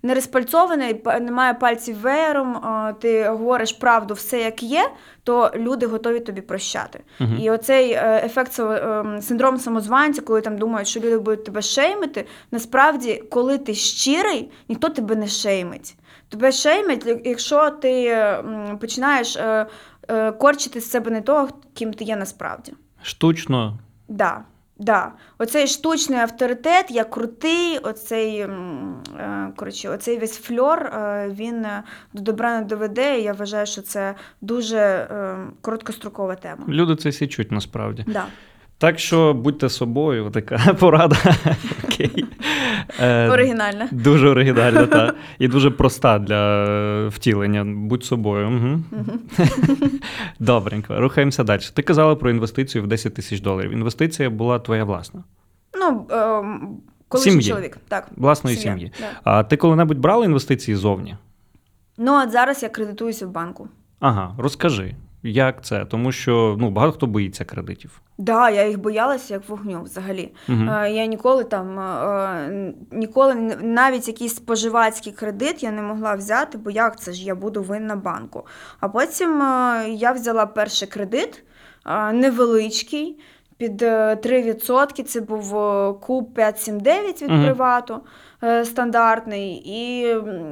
[0.02, 4.90] не розпальцований, па- немає пальців веєром, а, ти говориш правду все як є,
[5.26, 7.00] то люди готові тобі прощати.
[7.18, 7.38] Мгм.
[7.40, 12.26] І оцей е, ефект ем, синдром самозванця, коли там думають, що люди будуть тебе шеймити,
[12.50, 15.94] насправді, коли ти щирий, ніхто тебе не шеймить.
[16.28, 19.66] Тебе шеймить, якщо ти м, починаєш е,
[20.08, 22.72] е, корчити з себе не того, ким ти є насправді.
[23.02, 23.78] Штучно.
[24.08, 24.44] Да,
[24.78, 25.12] да.
[25.38, 28.48] Оцей штучний авторитет, я крутий, оцей, е,
[29.56, 33.20] коротше, оцей весь фльор, е, він е, до добра не доведе.
[33.20, 35.08] І я вважаю, що це дуже
[35.60, 36.64] короткострокова тема.
[36.68, 38.04] Люди це січуть насправді.
[38.06, 38.26] Да.
[38.78, 41.16] Так що будьте собою, така порада.
[41.84, 42.24] Окей.
[43.00, 43.88] Е, Оригінальна.
[43.92, 45.14] Дуже оригінальна, та.
[45.38, 47.64] І дуже проста для е, втілення.
[47.64, 48.48] Будь собою.
[48.48, 48.80] Угу.
[50.40, 51.60] Добренько, рухаємося далі.
[51.74, 53.70] Ти казала про інвестицію в 10 тисяч доларів.
[53.70, 55.24] Інвестиція була твоя власна,
[55.78, 56.42] Ну, е,
[57.08, 57.78] колишній чоловік.
[57.88, 58.08] Так.
[58.16, 58.92] власної Сім'я, сім'ї.
[59.00, 59.06] да.
[59.24, 61.16] А ти коли-небудь брала інвестиції зовні?
[61.98, 63.68] Ну, от зараз я кредитуюся в банку.
[64.00, 64.94] Ага, розкажи,
[65.26, 65.84] як це?
[65.84, 68.00] Тому що ну, багато хто боїться кредитів.
[68.18, 70.32] Да, я їх боялася як вогню взагалі.
[70.48, 70.58] Угу.
[70.70, 76.58] Е, Я ніколи там е, ніколи н- навіть якийсь споживацький кредит я не могла взяти,
[76.58, 78.46] бо як це ж я буду винна банку.
[78.80, 81.42] А потім е, я взяла перший кредит,
[81.86, 83.18] е, невеличкий.
[83.58, 87.44] Під е, 3% це був е, куб 579 від Мгм.
[87.44, 87.98] привату е,
[88.64, 89.62] стандартний.
[89.66, 90.00] І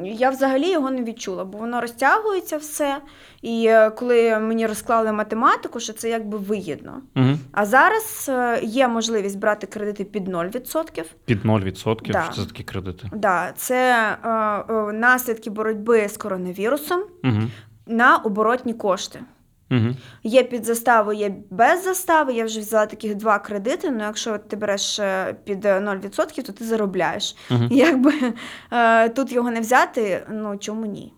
[0.05, 2.97] я взагалі його не відчула, бо воно розтягується все.
[3.43, 7.01] І е, коли мені розклали математику, що це якби вигідно.
[7.17, 7.39] Угу.
[7.53, 11.05] А зараз е, є можливість брати кредити під 0%.
[11.25, 12.13] Під 0%.
[12.13, 12.23] Да.
[12.23, 13.11] Що це такі кредити?
[13.13, 13.95] Да, це
[14.25, 17.41] е, е, наслідки боротьби з коронавірусом Угу.
[17.87, 19.21] на оборотні кошти.
[19.71, 19.95] Угу.
[20.23, 22.33] Є під заставу, є без застави.
[22.35, 23.91] Я вже взяла таких два кредити.
[23.91, 27.37] Ну, якщо ти береш е, під е, 0%, то ти заробляєш.
[27.51, 27.65] Угу.
[27.71, 28.13] Якби
[28.73, 31.13] е, тут його не взяти, ну чому ні?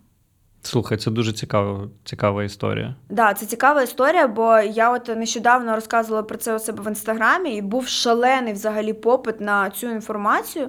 [0.66, 2.94] Слухай, це дуже цікава, цікава історія.
[3.11, 7.57] Да, це цікава історія, бо я от нещодавно розказувала про це у себе в інстаграмі,
[7.57, 10.68] і був шалений взагалі попит на цю інформацію.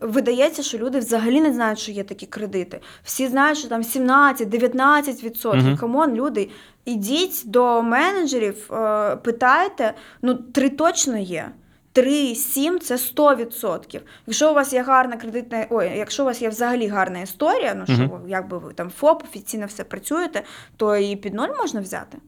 [0.00, 2.80] Видається, що люди взагалі не знають, що є такі кредити.
[3.02, 5.56] Всі знають, що там 17-19%.
[5.56, 5.76] Мгм.
[5.76, 6.50] Come on, люди,
[6.84, 11.50] ідіть до менеджерів, е, питайте, ну три точно є.
[11.94, 14.00] 3, 7– це 100%.
[14.26, 17.94] Якщо у вас є гарна кредитна, ой, якщо у вас є взагалі гарна історія, ну
[17.94, 20.42] що ви, якби ви там ФОП, офіційно все працюєте,
[20.76, 22.18] то і під ноль можна взяти.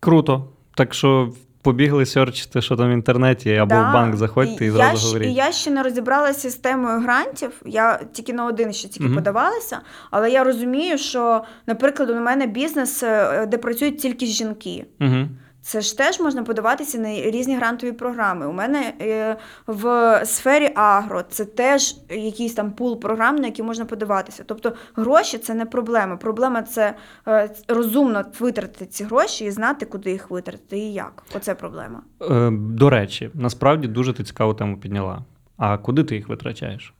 [0.00, 0.48] Круто.
[0.76, 3.90] Так що побігли серчити, що там в інтернеті, або Да.
[3.90, 5.28] в банк заходьте і, я зразу говоріть.
[5.28, 7.62] І я ще не розібралася з темою грантів.
[7.66, 9.14] Я тільки на один ще тільки Мгм.
[9.14, 14.86] подавалася, але я розумію, що, наприклад, у мене бізнес, е, де працюють тільки жінки.
[15.00, 15.28] Угу.
[15.64, 18.46] Це ж теж можна подаватися на різні грантові програми.
[18.46, 23.84] У мене е, в сфері агро це теж якийсь там пул програм, на які можна
[23.84, 24.44] подаватися.
[24.46, 26.16] Тобто гроші це не проблема.
[26.16, 26.94] Проблема це
[27.28, 31.22] е, розумно витратити ці гроші і знати, куди їх витратити і як.
[31.36, 32.02] Оце проблема.
[32.30, 35.22] Е, до речі, насправді дуже ти цікаву тему підняла.
[35.56, 36.94] А куди ти їх витрачаєш?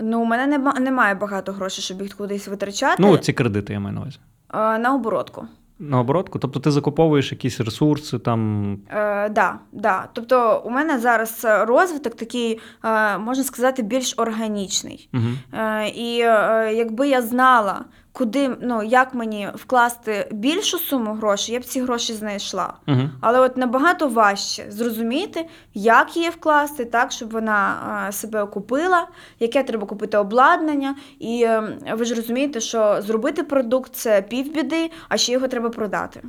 [0.00, 3.02] Ну, у мене немає багато грошей, щоб їх кудись витрачати.
[3.02, 4.18] Ну, ці кредити я маю на увазі.
[4.54, 5.46] На оборотку.
[5.78, 6.38] На оборотку?
[6.38, 8.72] Тобто ти закуповуєш якісь ресурси, там.
[8.88, 10.08] Е, да, да.
[10.12, 15.08] Тобто у мене зараз розвиток такий, е, можна сказати, більш органічний.
[15.14, 15.58] Угу.
[15.60, 21.60] Е, і е, якби я знала, куди, ну, як мені вкласти більшу суму грошей, я
[21.60, 22.74] б ці гроші знайшла.
[22.88, 23.00] Угу.
[23.20, 29.08] Але от набагато важче зрозуміти, як її вкласти, так, щоб вона себе окупила,
[29.40, 30.96] яке треба купити обладнання.
[31.18, 36.22] І е, ви ж розумієте, що зробити продукт це півбіди, а ще його треба продати.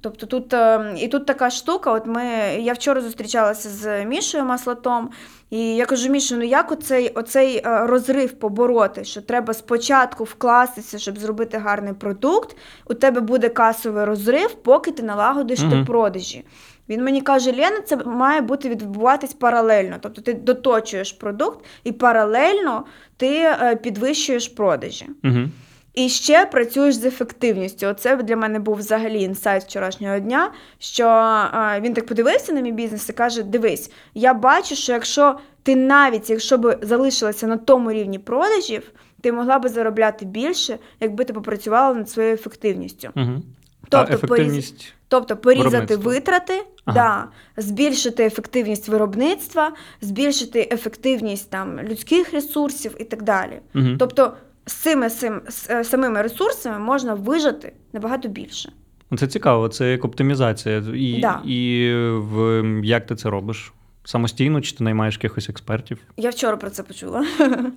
[0.00, 1.92] Тобто тут е, і тут така штука.
[1.92, 2.24] От ми
[2.60, 5.10] я вчора зустрічалася з Мішою Маслатом,
[5.50, 9.04] і я кажу: Мішу, ну як оцей, оцей е, розрив побороти?
[9.04, 12.56] Що треба спочатку вкластися, щоб зробити гарний продукт.
[12.86, 15.70] У тебе буде касовий розрив, поки ти налагодиш Мгм.
[15.70, 16.44] ти продажі.
[16.88, 19.96] Він мені каже: Лена, це має бути відбуватись паралельно.
[20.00, 22.84] Тобто ти доточуєш продукт і паралельно
[23.16, 25.06] ти е, підвищуєш продажі.
[25.24, 25.38] Угу.
[25.96, 27.86] І ще працюєш з ефективністю.
[27.86, 30.52] Оце для мене був взагалі інсайт вчорашнього дня.
[30.78, 31.04] Що
[31.80, 36.30] він так подивився на мій бізнес і каже: Дивись, я бачу, що якщо ти навіть
[36.30, 38.82] якщо б залишилася на тому рівні продажів,
[39.20, 43.08] ти могла би заробляти більше, якби ти попрацювала над своєю ефективністю.
[43.16, 43.42] Угу.
[43.88, 44.94] Тобто а ефективність.
[45.08, 46.94] Тобто порізати витрати, Ага.
[47.56, 53.60] да, збільшити ефективність виробництва, збільшити ефективність там людських ресурсів і так далі.
[53.74, 53.88] Угу.
[53.98, 54.32] Тобто
[54.66, 55.08] з цими
[55.70, 58.72] е, самими ресурсами можна вижити набагато більше.
[59.18, 60.82] Це цікаво, це як оптимізація.
[60.94, 61.40] І, Да.
[61.44, 63.72] і в, як ти це робиш?
[64.06, 65.98] Самостійно чи ти наймаєш якихось експертів?
[66.16, 67.26] Я вчора про це почула.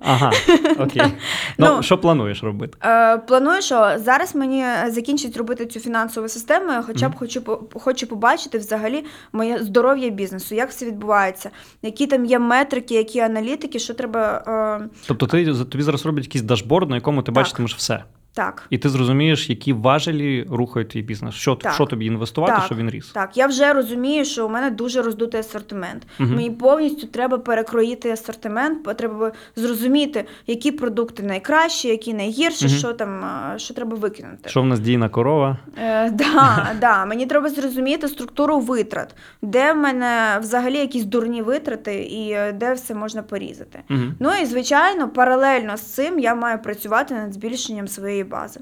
[0.00, 0.32] Ага,
[0.78, 1.02] окей.
[1.58, 2.78] Ну, Ну, що плануєш робити?
[2.84, 6.72] Е, планую, що зараз мені закінчить робити цю фінансову систему.
[6.72, 11.50] Я хоча б хочу хочу побачити взагалі моє здоров'я бізнесу, як все відбувається,
[11.82, 14.44] які там є метрики, які аналітики, що треба
[14.82, 17.34] е, Тобто ти, тобі зараз роблять якийсь дашборд, на якому ти Так.
[17.34, 18.04] бачитимеш все.
[18.34, 18.66] Так.
[18.70, 21.72] І ти зрозумієш, які важелі рухають твій бізнес, що, Так.
[21.74, 22.64] що тобі інвестувати, Так.
[22.64, 23.08] щоб він ріс.
[23.08, 26.06] Так, я вже розумію, що у мене дуже роздутий асортимент.
[26.18, 26.34] Мгм.
[26.34, 32.74] Мені повністю треба перекроїти асортимент, треба зрозуміти, які продукти найкращі, які найгірші, Мгм.
[32.74, 33.24] що там
[33.56, 34.48] що треба викинути.
[34.50, 35.58] Що в нас дійна корова?
[35.78, 37.04] Е, да, да.
[37.06, 42.72] Мені треба зрозуміти структуру витрат, де в мене взагалі якісь дурні витрати і е, де
[42.72, 43.78] все можна порізати.
[43.90, 44.00] Угу.
[44.20, 48.60] Ну і звичайно, паралельно з цим я маю працювати над збільшенням своєї бази.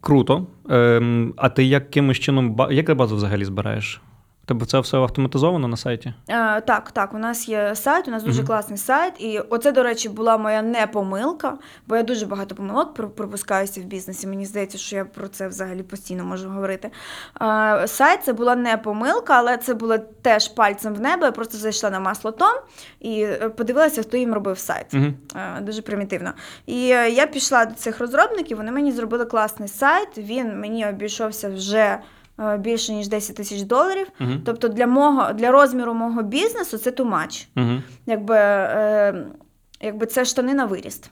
[0.00, 0.46] Круто.
[0.68, 4.00] Ем, а ти якимось чином як ти базу взагалі збираєш?
[4.50, 6.14] Тебе це все автоматизовано на сайті?
[6.28, 8.46] Е, так, так, у нас є сайт, у нас дуже Мгм.
[8.46, 9.14] класний сайт.
[9.18, 13.84] І оце, до речі, була моя не помилка, бо я дуже багато помилок пропускаюся в
[13.84, 14.26] бізнесі.
[14.26, 16.90] Мені здається, що я про це взагалі постійно можу говорити.
[17.42, 21.24] Е, сайт це була не помилка, але це було теж пальцем в небо.
[21.24, 22.56] Я просто зайшла на масло Том
[23.00, 24.94] і е, подивилася, хто їм робив сайт.
[24.94, 25.04] Угу.
[25.36, 26.32] Е, Дуже примітивно.
[26.66, 30.18] І я пішла до цих розробників, вони мені зробили класний сайт.
[30.18, 31.98] Він мені обійшовся вже
[32.58, 34.06] більше ніж 10 тисяч доларів.
[34.20, 34.30] Угу.
[34.44, 37.46] Тобто для мого для розміру мого бізнесу це much.
[37.56, 37.82] Угу.
[38.06, 39.26] Якби, е,
[39.80, 41.10] якби це штани на виріст.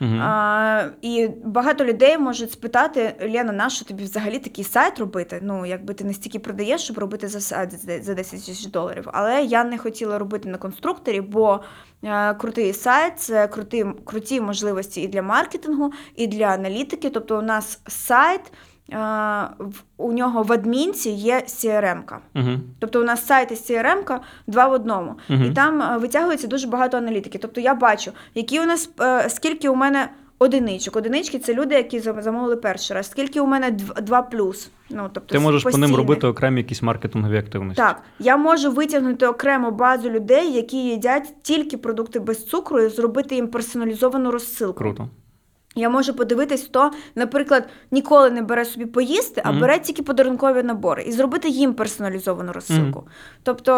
[0.00, 0.16] Угу.
[0.20, 5.40] А, і багато людей можуть спитати: Лена, нащо тобі взагалі такий сайт робити?
[5.42, 9.08] Ну, якби ти не стільки продаєш, щоб робити за сайт за за 10 тисяч доларів.
[9.12, 11.60] Але я не хотіла робити на конструкторі, бо
[12.02, 17.10] е, крутий сайт це круті, круті можливості і для маркетингу, і для аналітики.
[17.10, 18.40] Тобто, у нас сайт.
[19.58, 22.18] В- У нього в адмінці є CRM-ка.
[22.34, 22.50] Угу.
[22.78, 25.14] Тобто у нас сайт і CRM-ка два в одному.
[25.28, 25.44] Мгм.
[25.44, 27.38] І там е, витягується дуже багато аналітики.
[27.38, 30.96] Тобто я бачу, які у нас е, скільки у мене одиничок.
[30.96, 33.10] Одинички це люди, які замовили перший раз.
[33.10, 33.70] Скільки у мене
[34.02, 34.70] два плюс.
[34.90, 37.82] Ну, тобто Ти можеш по ним робити окремі якісь маркетингові активності.
[37.82, 43.34] Так, я можу витягнути окрему базу людей, які їдять тільки продукти без цукру, і зробити
[43.34, 44.78] їм персоналізовану розсилку.
[44.78, 45.08] Круто.
[45.78, 51.02] Я можу подивитись, хто, наприклад, ніколи не бере собі поїсти, а бере тільки подарункові набори
[51.02, 53.06] і зробити їм персоналізовану розсилку.
[53.42, 53.72] Тобто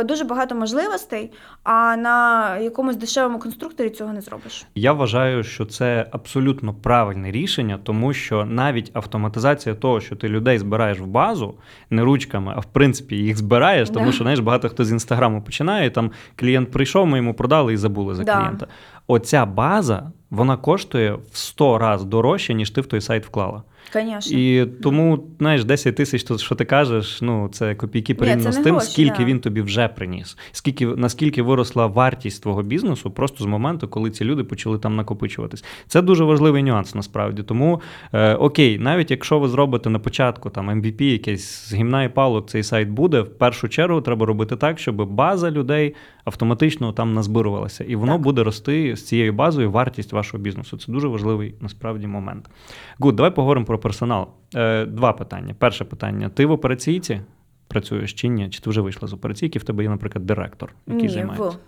[0.00, 4.66] е, дуже багато можливостей, а на якомусь дешевому конструкторі цього не зробиш.
[4.74, 10.58] Я вважаю, що це абсолютно правильне рішення, тому що навіть автоматизація того, що ти людей
[10.58, 11.54] збираєш в базу
[11.90, 14.12] не ручками, а в принципі їх збираєш, тому Да.
[14.12, 15.90] що знаєш, багато хто з інстаграму починає.
[15.90, 18.36] Там клієнт прийшов, ми йому продали і забули за Да.
[18.36, 18.66] клієнта.
[19.06, 23.62] Оця база вона коштує в 100 разів дорожче, ніж ти в той сайт вклала.
[23.92, 24.38] Звісно.
[24.38, 28.74] І тому, знаєш, 10 тисяч, то що ти кажеш, ну це копійки порівняно з тим,
[28.74, 29.24] гроші, скільки да.
[29.24, 30.36] він тобі вже приніс.
[30.52, 35.64] Скільки наскільки виросла вартість твого бізнесу просто з моменту, коли ці люди почали там накопичуватись.
[35.86, 37.42] Це дуже важливий нюанс насправді.
[37.42, 37.80] Тому
[38.12, 42.50] е, окей, навіть якщо ви зробите на початку там MVP, якесь з гімна і палок,
[42.50, 43.20] цей сайт буде.
[43.20, 45.94] В першу чергу треба робити так, щоб база людей
[46.24, 48.20] автоматично там назбирувалася, і воно Так.
[48.20, 50.78] буде рости з цією базою вартість вашого бізнесу.
[50.78, 52.50] Це дуже важливий насправді момент.
[52.98, 54.28] Гуд, давай поговоримо про персонал.
[54.54, 55.54] Е, два питання.
[55.58, 57.20] Перше питання: ти в операційці
[57.68, 58.48] працюєш чи ні?
[58.50, 59.58] Чи ти вже вийшла з операційки?
[59.58, 61.58] В тебе є, наприклад, директор, який Ні, займається.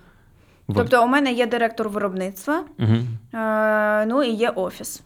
[0.68, 0.74] в.
[0.74, 2.96] Тобто, у мене є директор виробництва, Угу.
[3.42, 5.02] е, ну і є офіс.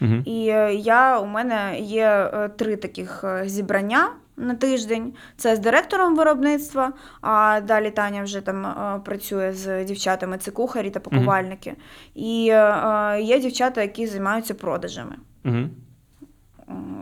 [0.00, 0.14] Угу.
[0.24, 5.12] І е, я у мене є е, три таких е, зібрання на тиждень.
[5.36, 10.90] Це з директором виробництва, а далі Таня вже там е, працює з дівчатами, це кухарі
[10.90, 11.74] та пакувальники.
[12.14, 15.16] І е, є дівчата, які займаються продажами.
[15.44, 15.58] Угу.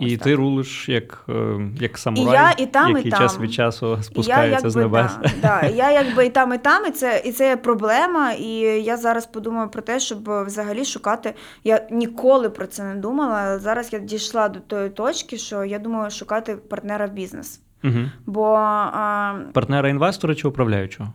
[0.00, 3.20] І ось ти рулиш як, е, як самурай, я і там, і який там.
[3.20, 5.12] час від часу І я спускається з небес.
[5.22, 8.32] Да, да, я якби і там, і там, і це, і це є проблема.
[8.32, 8.50] І
[8.82, 11.34] я зараз подумаю про те, щоб взагалі шукати.
[11.64, 13.58] Я ніколи про це не думала.
[13.58, 17.60] Зараз я дійшла до тої точки, що я думаю шукати партнера в бізнес.
[17.84, 17.98] Угу.
[18.26, 21.12] Бо а, Партнера інвестора чи управляючого?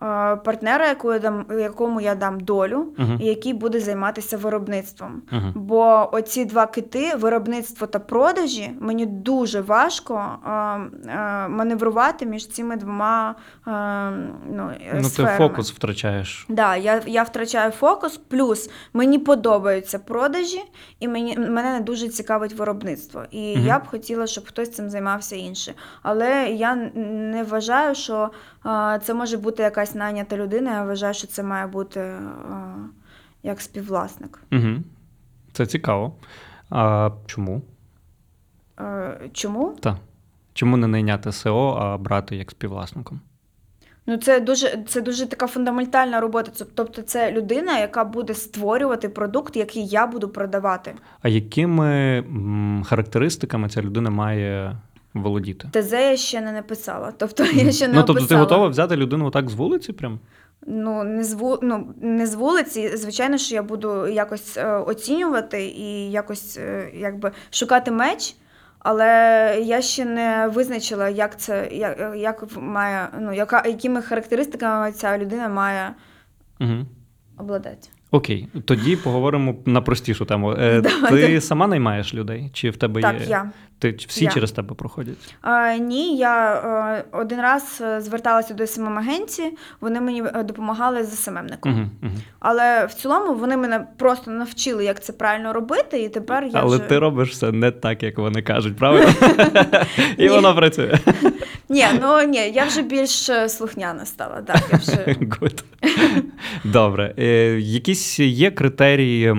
[0.00, 2.86] А, партнера, яку я дам, якому я дам долю,
[3.20, 5.22] і який буде займатися виробництвом.
[5.32, 5.52] Угу.
[5.54, 12.76] Бо оці два кити, виробництво та продажі, мені дуже важко а, а, маневрувати між цими
[12.76, 14.10] двома а,
[14.50, 16.46] ну, Ну, ти фокус втрачаєш.
[16.48, 20.62] Да, я, я втрачаю фокус, плюс мені подобаються продажі,
[21.00, 23.22] і мені, мене не дуже цікавить виробництво.
[23.30, 23.66] І Мгм.
[23.66, 25.74] я б хотіла, щоб хтось цим займався інший.
[26.02, 28.30] Але я не вважаю, що
[28.62, 30.72] а, це може бути якась найнята людина.
[30.72, 32.74] Я вважаю, що це має бути а,
[33.42, 34.42] як співвласник.
[34.52, 34.82] Угу.
[35.52, 36.16] Це цікаво.
[36.70, 37.62] А чому?
[38.80, 39.76] Е, чому?
[39.80, 39.98] Та.
[40.54, 43.20] Чому не найняти СО, а брати як співвласником?
[44.06, 46.64] Ну, це дуже, це дуже така фундаментальна робота.
[46.74, 50.94] Тобто, це людина, яка буде створювати продукт, який я буду продавати.
[51.22, 52.24] А якими
[52.86, 54.76] характеристиками ця людина має
[55.22, 55.68] володіти?
[55.72, 57.12] ТЗ я ще не написала.
[57.16, 58.40] Тобто я ще не ну, тобто ти описала.
[58.40, 60.18] готова взяти людину так з вулиці прям?
[60.66, 61.58] Ну, не з ву...
[61.62, 62.96] ну, не з вулиці.
[62.96, 68.36] Звичайно, що я буду якось е, оцінювати і якось е, якби шукати меч.
[68.78, 69.04] Але
[69.64, 75.48] я ще не визначила, як це, як, як має, ну, яка, якими характеристиками ця людина
[75.48, 75.94] має
[76.60, 76.86] Угу.
[77.38, 77.88] обладати.
[78.16, 80.52] Окей, тоді поговоримо на простішу тему.
[80.52, 82.50] Е, ти сама наймаєш людей?
[82.52, 83.26] Чи в тебе Так, є.
[83.28, 83.50] я.
[83.78, 84.30] Ти всі Я.
[84.30, 85.34] через тебе проходять?
[85.42, 91.04] А, ні, я е, один раз е, зверталася до SMM агенції, вони мені е, допомагали
[91.04, 91.72] з SMM ником.
[91.72, 92.12] Угу, угу.
[92.38, 96.76] Але в цілому вони мене просто навчили, як це правильно робити, і тепер я Але
[96.76, 96.86] вже...
[96.86, 99.12] ти робиш все не так, як вони кажуть, правильно?
[100.18, 100.98] І воно працює.
[101.68, 104.42] Ні, ну ні, я вже більш е, слухняна стала.
[104.42, 105.16] Так, я вже...
[106.64, 107.14] Добре.
[107.18, 107.58] Е,
[108.06, 109.34] якісь є критерії,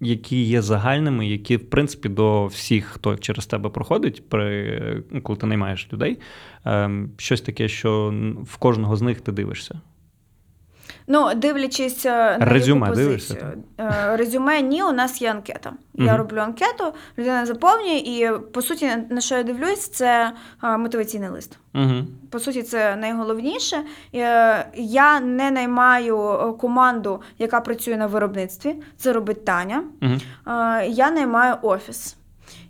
[0.00, 5.46] які є загальними, які, в принципі, до всіх, хто через тебе проходить, при, коли ти
[5.46, 6.18] наймаєш людей,
[6.64, 9.80] ем, щось таке, що в кожного з них ти дивишся.
[11.06, 13.52] Ну, дивлячись е, на Резюме дивишся.
[13.80, 15.72] Е, Резюме ні, у нас є анкета.
[15.94, 16.16] Я Мгм.
[16.16, 16.84] роблю анкету,
[17.18, 20.32] людина заповнює, і по суті, на що я дивлюсь, це
[20.64, 21.58] е, мотиваційний лист.
[21.74, 21.94] Угу.
[22.30, 23.76] По суті, це найголовніше.
[24.74, 28.74] Я не наймаю команду, яка працює на виробництві.
[28.96, 29.84] Це робить Таня.
[30.02, 30.12] Угу.
[30.86, 32.16] Я наймаю офіс.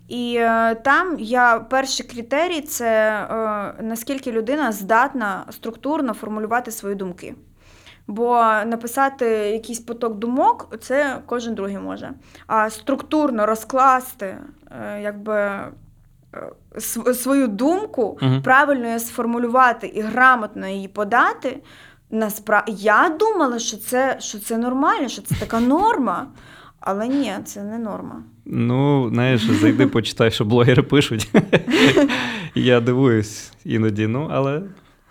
[0.07, 7.35] І е, там я перший критерій це е, наскільки людина здатна структурно формулювати свої думки.
[8.07, 8.35] Бо
[8.65, 12.11] написати якийсь поток думок це кожен другий може.
[12.47, 14.37] А структурно розкласти,
[14.71, 15.33] е, якби.
[15.35, 15.71] е,
[17.13, 18.41] Свою думку Мгм.
[18.41, 21.57] правильно її сформулювати і грамотно її подати.
[22.11, 22.63] Наспра...
[22.67, 26.27] Я думала, що це, що це нормально, що це така норма.
[26.79, 28.23] Але ні, це не норма.
[28.45, 31.31] Ну, знаєш, зайди, почитай, що блогери пишуть.
[32.55, 34.61] Я дивуюсь іноді, ну, але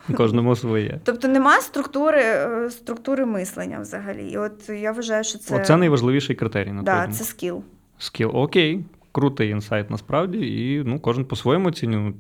[0.17, 1.01] Кожному своє.
[1.05, 4.31] Тобто нема структури, е, структури мислення взагалі.
[4.31, 7.63] І от я вважаю, що це, Оце найважливіший критерій на да, це скіл.
[7.99, 8.31] Скіл.
[8.35, 11.71] Окей, крутий інсайт насправді, і ну, кожен по-своєму.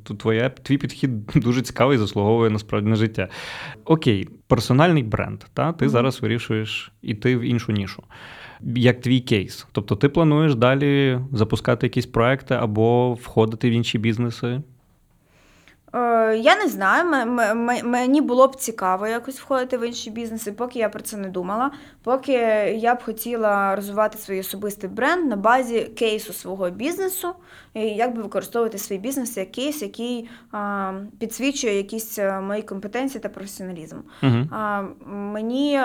[0.02, 3.28] Тут твоя, твій підхід дуже цікавий, заслуговує насправді на життя.
[3.84, 5.44] Окей, персональний бренд.
[5.54, 5.72] Та?
[5.72, 5.92] Ти Мгм.
[5.92, 8.02] зараз вирішуєш іти в іншу нішу.
[8.76, 9.66] Як твій кейс.
[9.72, 14.62] Тобто ти плануєш далі запускати якісь проекти або входити в інші бізнеси.
[15.94, 17.26] Е, я не знаю,
[17.84, 21.70] мені було б цікаво якось входити в інші бізнеси, поки я про це не думала.
[22.02, 22.32] Поки
[22.78, 27.34] я б хотіла розвивати свій особистий бренд на базі кейсу свого бізнесу,
[27.74, 30.28] і як би використовувати свій бізнес як кейс, який
[31.18, 33.96] підсвічує якісь мої компетенції та професіоналізм.
[34.22, 34.46] Угу.
[35.06, 35.80] Мені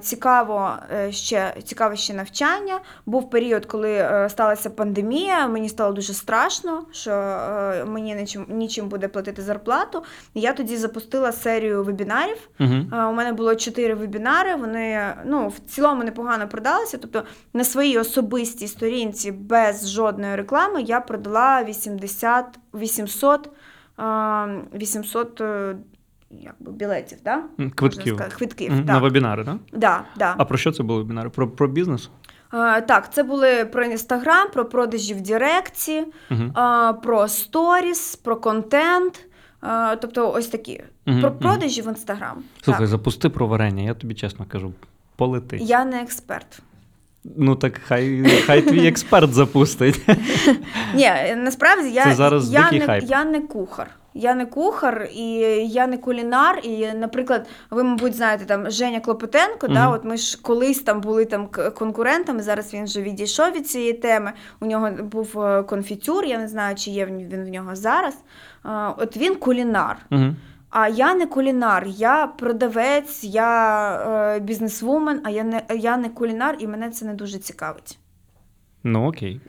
[0.00, 2.80] цікаво е, ще цікаве ще навчання.
[3.06, 5.48] Був період, коли е, сталася пандемія.
[5.48, 10.02] Мені стало дуже страшно, що е, мені нічим, нічим буде платити зарплату.
[10.34, 12.36] І я тоді запустила серію вебінарів.
[12.60, 14.54] Е, У мене було чотири вебінари.
[14.56, 16.98] Вони ну в цілому непогано продалися.
[16.98, 17.22] Тобто
[17.54, 23.50] на своїй особистій сторінці без жодної реклами я продала 80 800,
[23.96, 25.76] а, 800 е,
[26.30, 27.42] якби, білетів, да?
[27.74, 28.20] Квитків.
[28.38, 28.88] Квитків, Мгм, так.
[28.88, 29.56] На вебінари, так?
[29.72, 30.34] Да, да.
[30.38, 31.30] А про що це були вебінари?
[31.30, 32.10] Про, про бізнес?
[32.56, 36.42] Е, так, це були про інстаграм, про продажі в Діректі, Угу.
[36.42, 39.20] е, про сторіс, про контент.
[39.64, 40.82] е, Тобто ось такі.
[41.06, 42.42] Мгм, Про продажі в інстаграм.
[42.62, 42.88] Слухай, Так.
[42.88, 44.72] запусти про варення, я тобі чесно кажу,
[45.16, 45.62] полетить.
[45.62, 46.58] Я не експерт.
[47.36, 50.00] Ну так хай, хай твій експерт запустить.
[50.94, 53.04] Ні, насправді я, Це зараз я, не, хайп.
[53.04, 53.90] я не кухар.
[54.18, 55.24] Я не кухар і
[55.68, 56.60] я не кулінар.
[56.62, 61.24] І, наприклад, ви, мабуть, знаєте, там Женя Клопотенко, да, от ми ж колись там були
[61.24, 62.42] там конкурентами.
[62.42, 64.32] Зараз він вже відійшов від цієї теми.
[64.60, 68.14] У нього був е, конфітюр, я не знаю, чи є він в нього зараз.
[68.64, 68.68] Е,
[68.98, 69.96] От він кулінар.
[70.10, 70.34] Угу.
[70.70, 76.56] А я не кулінар, я продавець, я е, бізнесвумен, а я не, я не кулінар,
[76.58, 77.98] і мене це не дуже цікавить.
[78.84, 79.40] Ну окей.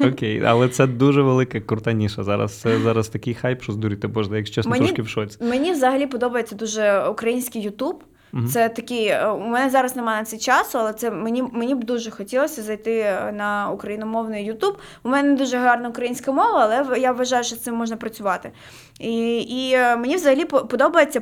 [0.00, 2.24] Окей, але це дуже велика крута ніша.
[2.24, 5.44] Зараз це зараз такий хайп, що здуріти боже, якщо чесно, Мені- трошки в шоці.
[5.44, 8.04] Мені взагалі подобається дуже український Ютуб.
[8.32, 8.46] Мгм.
[8.46, 11.84] Це такий, е, у мене зараз немає на це часу, але це мені, мені б
[11.84, 14.78] дуже хотілося зайти е, на україномовний Ютуб.
[15.02, 18.52] У мене не дуже гарна українська мова, але я вважаю, що з цим можна працювати.
[19.00, 21.20] І, і е, мені взагалі подобається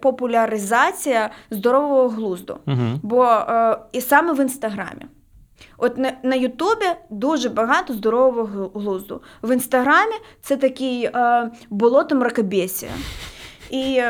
[0.00, 2.58] популяризація здорового глузду.
[2.66, 3.00] Угу.
[3.02, 5.06] Бо е, і саме в інстаграмі.
[5.78, 9.22] От на, на Ютубі дуже багато здорового глузду.
[9.42, 12.92] В інстаграмі це такий е, болото мракобесія.
[13.70, 14.02] І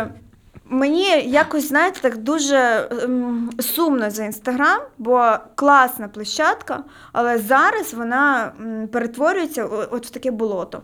[0.68, 8.52] мені якось, знаєте, так дуже ем, сумно за інстаграм, бо класна площадка, але зараз вона
[8.60, 10.82] м, перетворюється от в таке болото.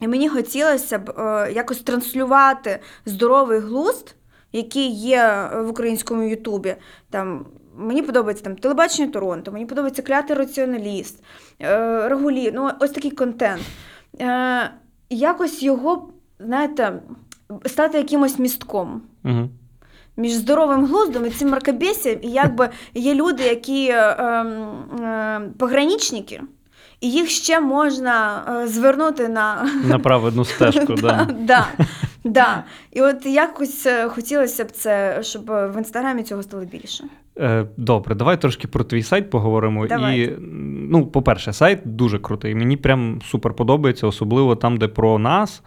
[0.00, 4.14] І мені хотілося б е, якось транслювати здоровий глузд,
[4.52, 6.76] який є в українському Ютубі.
[7.10, 7.46] Там,
[7.76, 11.24] мені подобається там телебачення Торонто, мені подобається клятий раціоналіст,
[11.62, 13.62] е, Регулі, ну ось такий контент.
[14.20, 14.70] Е,
[15.10, 16.08] якось його,
[16.38, 17.02] знаєте,
[17.66, 19.02] стати якимось містком.
[19.24, 19.48] Угу.
[20.16, 26.40] Між здоровим глуздом і цим мракобесієм, і якби є люди, які е, е, пограничники,
[27.00, 31.28] і їх ще можна е, звернути на На праведну стежку, да.
[31.40, 31.66] да,
[32.24, 32.64] да.
[32.92, 37.04] І от якось е, хотілося б це, щоб в інстаграмі цього стало більше.
[37.38, 39.86] Е, Добре, давай трошки про твій сайт поговоримо.
[39.86, 40.22] Давайте.
[40.22, 40.36] І,
[40.90, 42.54] ну, по-перше, сайт дуже крутий.
[42.54, 45.62] Мені прям супер подобається, особливо там, де про нас.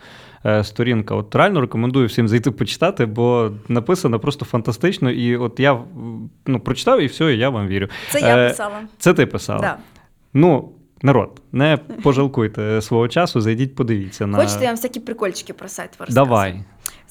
[0.45, 5.11] Е, Сторінка, от реально рекомендую всім зайти почитати, бо написано просто фантастично.
[5.11, 5.79] І от я
[6.45, 7.87] ну, прочитав і все, і я вам вірю.
[8.11, 8.81] Це я Е, писала.
[8.97, 9.61] Це ти писала.
[9.61, 9.77] Да.
[10.33, 10.69] Ну,
[11.01, 14.37] народ, не пожалкуйте свого часу, зайдіть, подивіться на.
[14.37, 16.25] Хочете, я вам всякі прикольчики про сайт розказую?
[16.25, 16.63] Давай.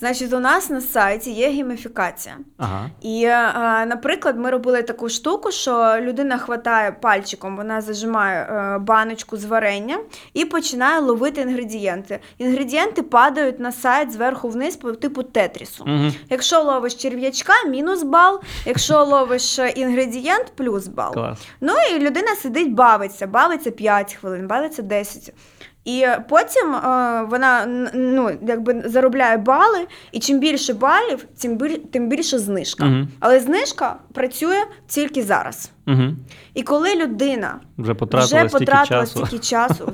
[0.03, 2.37] Значить, у нас на сайті є гейміфікація.
[2.59, 2.91] Ага.
[3.01, 9.37] І, е, наприклад, ми робили таку штуку, що людина хватає пальчиком, вона зажимає е, баночку
[9.37, 9.99] з варення
[10.35, 12.21] і починає ловити інгредієнти.
[12.39, 15.85] Інгредієнти падають на сайт зверху вниз по типу тетрісу.
[15.87, 16.13] Угу.
[16.31, 18.41] Якщо ловиш черв'ячка, мінус бал.
[18.67, 21.15] Якщо ловиш е, інгредієнт, плюс бал.
[21.15, 21.39] Клас.
[21.61, 25.35] Ну і людина сидить, бавиться, бавиться 5 хвилин, бавиться 10.
[25.85, 32.09] І потім е, вона ну, якби заробляє бали, і чим більше балів, тим, біль, тим
[32.09, 32.85] більше знижка.
[32.85, 33.09] Мгм.
[33.21, 35.71] Але знижка працює тільки зараз.
[35.87, 36.03] Угу.
[36.55, 39.93] І коли людина Вже потратила вже потратила стільки часу,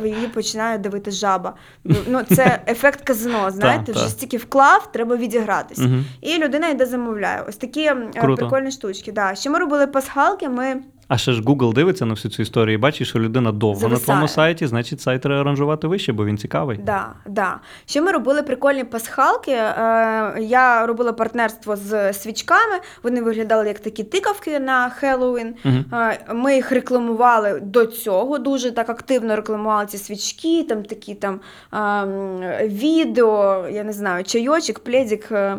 [0.00, 1.54] в її починає давити жаба.
[1.84, 5.80] Ну, це ефект казино, знаєте, вже стільки вклав, треба відігратись.
[6.20, 7.44] І людина йде замовляє.
[7.48, 8.36] Ось такі е, Круто.
[8.36, 9.12] прикольні штучки.
[9.12, 9.34] Да.
[9.34, 10.76] Ще ми робили пасхалки, ми
[11.08, 13.96] А ще ж Google дивиться на всю цю історію і бачить, що людина довго на
[13.96, 16.78] твоєму сайті, значить сайт треба аранжувати вище, бо він цікавий.
[16.78, 17.60] Да, да.
[17.86, 19.52] Ще ми робили прикольні пасхалки.
[19.52, 22.80] Е, я робила партнерство з свічками.
[23.02, 25.54] Вони виглядали як такі тикавки на Хеллоуін.
[25.64, 31.40] Е, Ми їх рекламували до цього, дуже так активно рекламували ці свічки, там такі там
[31.72, 35.56] ем, відео, я не знаю, чайочок, пледик, е,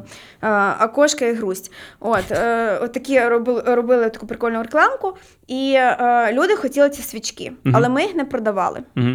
[0.83, 1.71] окошка і грусть.
[1.99, 2.31] От,
[2.81, 5.13] от такі робили, робили таку прикольну рекламку,
[5.47, 7.75] і е, люди хотіли ці свічки, Мгм.
[7.75, 8.83] але ми їх не продавали.
[8.97, 9.07] Угу.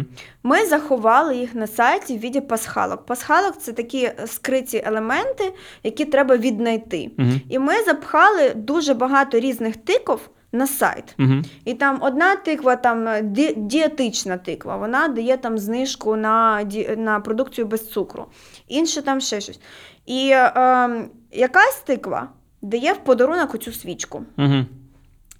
[0.43, 3.05] Ми заховали їх на сайті в віді пасхалок.
[3.05, 5.53] Пасхалок це такі скриті елементи,
[5.83, 7.11] які треба віднайти.
[7.19, 7.27] Угу.
[7.49, 11.15] І ми запхали дуже багато різних тиков на сайт.
[11.19, 11.33] Угу.
[11.65, 16.97] І там одна тиква, там е, ді- дієтична тиква, вона дає там знижку на, ді-
[16.97, 18.25] на продукцію без цукру.
[18.67, 19.59] Інша там ще щось.
[20.05, 20.89] І е,
[21.31, 22.29] якась тиква
[22.61, 24.23] дає в подарунок оцю свічку.
[24.37, 24.65] Угу.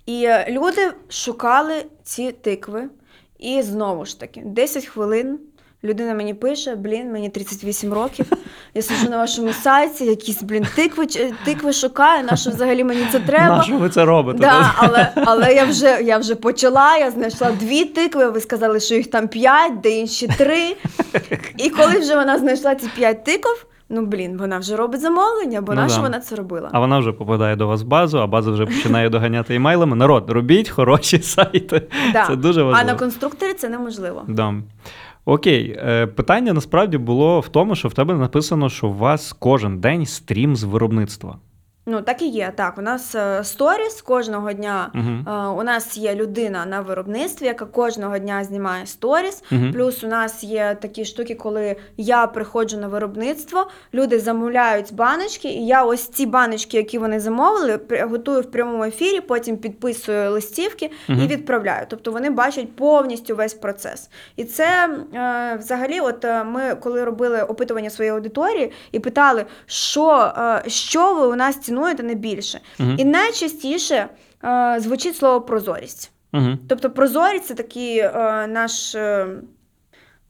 [0.06, 2.89] І е, люди шукали ці тикви.
[3.39, 5.39] І знову ж таки, 10 хвилин
[5.84, 8.26] людина мені пише: блін, мені 38 років.
[8.74, 11.08] Я сиджу на вашому сайті, якісь, блін, тикви,
[11.45, 13.58] тикви шукаю, на що взагалі мені це треба.
[13.58, 14.39] На що ви це робите?
[14.39, 18.95] Да, але, але я вже я вже почала, я знайшла дві тикви, ви сказали, що
[18.95, 20.76] їх там п'ять, де інші три.
[21.58, 25.73] І коли вже вона знайшла ці п'ять тиков, ну блін, вона вже робить замовлення, бо
[25.73, 26.03] Ну на що да.
[26.03, 26.69] вона це робила?
[26.71, 29.95] А вона вже попадає до вас в базу, а база вже починає доганяти емейлами.
[29.95, 31.81] Народ, робіть хороші сайти.
[32.13, 32.25] Да.
[32.27, 32.89] Це дуже важливо.
[32.89, 34.23] А на конструкторі це неможливо.
[34.27, 34.53] Да.
[35.25, 39.79] Окей, е, питання насправді було в тому, що в тебе написано, що у вас кожен
[39.79, 41.37] день стрім з виробництва.
[41.86, 42.53] Ну, так і є.
[42.55, 44.91] Так, у нас е, сторіс кожного дня.
[44.95, 49.43] Е, У нас є людина на виробництві, яка кожного дня знімає сторіс.
[49.51, 49.61] Угу.
[49.73, 55.65] Плюс у нас є такі штуки, коли я приходжу на виробництво, люди замовляють баночки, і
[55.65, 61.21] я ось ці баночки, які вони замовили, готую в прямому ефірі, потім підписую листівки Мгм.
[61.21, 61.86] і відправляю.
[61.89, 64.09] Тобто вони бачать повністю весь процес.
[64.36, 70.31] І це е, взагалі, от ми коли робили опитування своєї аудиторії і питали, що,
[70.67, 71.72] що ви у нас цінуєте
[72.03, 72.59] найбільше.
[72.80, 72.91] Угу.
[72.97, 74.09] І найчастіше
[74.43, 76.11] е, звучить слово прозорість.
[76.34, 76.57] Угу.
[76.69, 78.11] Тобто прозорість це такий е,
[78.47, 78.95] наш.
[78.95, 79.28] Е,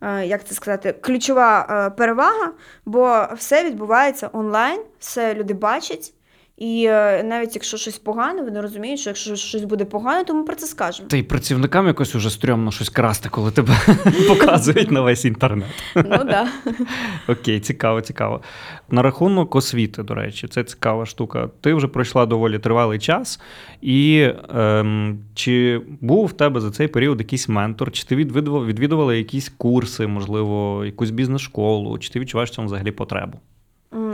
[0.02, 2.52] е, як це сказати, ключова е, перевага,
[2.86, 6.14] бо все відбувається онлайн, все люди бачать,
[6.58, 10.43] і е, навіть якщо щось погане, вони розуміють, що якщо щось буде погано, то ми
[10.43, 11.10] про це скажемо.
[11.10, 13.74] Та й працівникам якось уже стрьомно щось красти, коли тебе
[14.28, 15.84] показують на весь інтернет.
[15.95, 16.47] Ну да.
[17.28, 18.41] Окей, цікаво, цікаво.
[18.89, 21.49] На рахунок освіти, до речі, це цікава штука.
[21.62, 23.41] Ти вже пройшла доволі тривалий час,
[23.82, 29.16] і ем, чи був в тебе за цей період якийсь ментор, чи ти відвідувала, відвідувала
[29.16, 33.39] якісь курси, можливо, якусь бізнес-школу, чи ти відчуваєш в цьому взагалі потребу?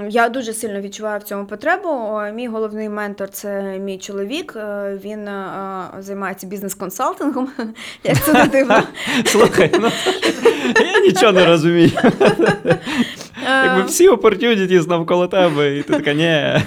[0.10, 2.20] Я дуже сильно відчуваю в цьому потребу.
[2.34, 4.54] Мій головний ментор це мій чоловік.
[4.56, 5.52] Е, Він е,
[6.00, 7.50] займається бізнес-консалтингом.
[8.04, 8.84] Як це не дивно.
[9.26, 9.90] Слухай, ну
[10.94, 11.92] я нічого не розумію.
[13.64, 16.62] Якби Е, всі opportunities навколо тебе, і ти така, ні.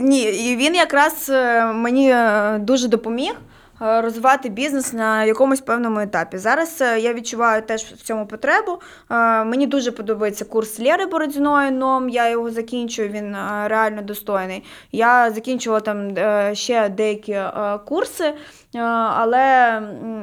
[0.00, 1.32] Ні, і він якраз
[1.74, 2.14] мені
[2.58, 3.32] дуже допоміг
[3.80, 6.38] розвивати бізнес на якомусь певному етапі.
[6.38, 8.80] Зараз е, я відчуваю теж в цьому потребу.
[9.10, 12.08] Е, Мені дуже подобається курс Лєри Бородзіної ном.
[12.08, 14.64] Я його закінчую, він е, реально достойний.
[14.92, 18.34] Я закінчувала там е, ще деякі е, курси, е,
[18.80, 19.80] але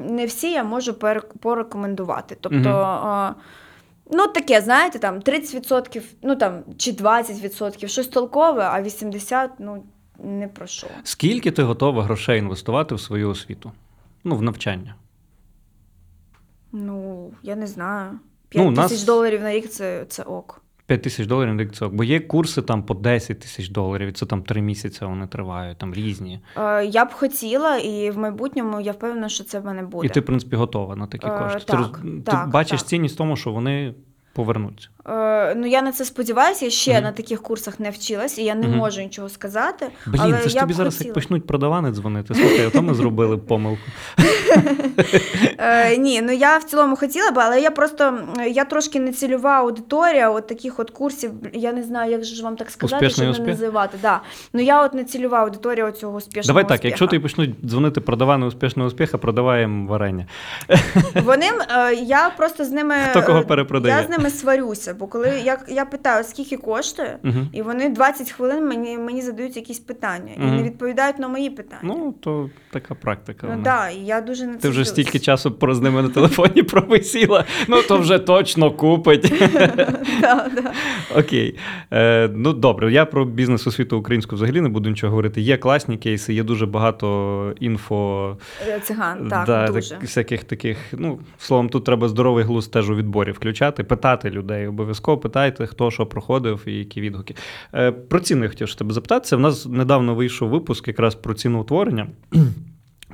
[0.10, 0.94] не всі я можу
[1.42, 2.38] порекомендувати.
[2.42, 2.70] Тобто.
[3.30, 3.42] е,
[4.12, 9.84] Ну, таке, знаєте, там 30%, ну там чи 20%, щось толкове, а 80%, ну
[10.24, 10.88] не про що.
[11.04, 13.72] Скільки ти готова грошей інвестувати в свою освіту?
[14.24, 14.96] Ну, в навчання.
[16.72, 18.12] Ну, я не знаю.
[18.50, 20.62] 5 Ну, у нас- тисяч доларів на рік це, це ок.
[20.86, 21.94] 5 тисяч доларів на рік це ок.
[21.94, 25.78] Бо є курси там по 10 тисяч доларів, і це там 3 місяці вони тривають,
[25.78, 26.40] там різні.
[26.58, 30.08] Е, я б хотіла, і в майбутньому я впевнена, що це в мене буде.
[30.08, 31.60] І ти, в принципі, готова на такі Е, кошти.
[31.60, 32.90] ти, так, роз- так, бачиш так.
[32.90, 33.94] цінність в тому, що вони
[34.38, 34.88] повернуться.
[35.10, 37.04] Е, ну, я на це сподіваюся, я ще Мгм.
[37.04, 38.78] на таких курсах не вчилась, і я не Мгм.
[38.78, 39.86] можу нічого сказати.
[40.06, 41.08] Блін, але це ж я тобі б зараз хотіла.
[41.08, 42.34] як почнуть продавани дзвонити.
[42.36, 43.82] Слухай, ото ми зробили помилку.
[45.60, 49.52] Е, ні, ну я в цілому хотіла б, але я просто я трошки не цільова
[49.60, 51.32] аудиторія от таких от курсів.
[51.54, 53.98] Я не знаю, як же ж вам так сказати, Успішний щоб не називати.
[54.02, 54.22] Да.
[54.54, 56.88] Ну я от не цільова аудиторія цього успішного Давай так, успіха.
[56.88, 60.28] якщо тобі почнуть дзвонити продавани успішного успіха, продаваємо варення.
[61.24, 63.96] Вони е, я просто з ними Хто кого е, перепродає?
[64.02, 67.34] Я з ними сварюся, бо коли я, я питаю, скільки коштує, Угу.
[67.54, 71.82] і вони 20 хвилин мені, мені задають якісь питання і не відповідають на мої питання.
[71.84, 73.48] Ну, то така практика.
[73.56, 76.64] Ну да, і я дуже це Ти вже стільки часу про з ними на телефоні
[76.72, 77.46] провисіла.
[77.68, 79.34] Ну то вже точно купить.
[81.16, 81.56] Окей.
[81.94, 85.42] Е, ну добре, я про бізнес освіту українську взагалі не буду нічого говорити.
[85.42, 87.08] Є класні кейси, є дуже багато
[87.60, 88.38] інфо.
[88.68, 89.90] Е, Циган, так, да, дуже.
[89.90, 90.78] так- всяких таких.
[90.92, 94.68] Ну, словом, тут треба здоровий глузд теж у відборі включати, питати людей.
[94.68, 97.36] Обов'язково питайте, хто що проходив і які відгуки.
[97.74, 99.36] Е, про ціни хотів тебе запитатися.
[99.36, 102.08] У нас недавно вийшов випуск якраз про ціноутворення.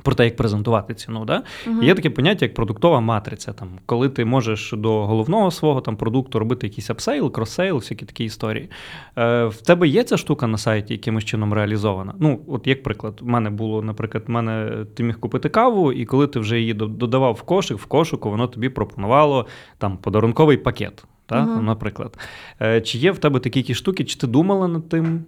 [0.04, 1.42] Про те, як презентувати ціну, да?
[1.66, 1.82] Мгм.
[1.82, 3.52] Є таке поняття, як продуктова матриця.
[3.52, 8.24] Там, коли ти можеш до головного свого там, продукту робити якийсь upsell, cross-sell, всякі такі
[8.24, 8.70] історії.
[9.18, 12.14] Е, в тебе є ця штука на сайті якимось чином реалізована?
[12.18, 16.04] Ну, от як приклад, в мене було, наприклад, в мене ти міг купити каву, і
[16.04, 19.46] коли ти вже її додавав в кошик, в кошику, воно тобі пропонувало
[19.78, 21.04] там подарунковий пакет.
[21.26, 21.64] Та, Мгм.
[21.64, 22.18] наприклад.
[22.62, 25.24] Е, чи є в тебе такі якісь штуки, чи ти думала над тим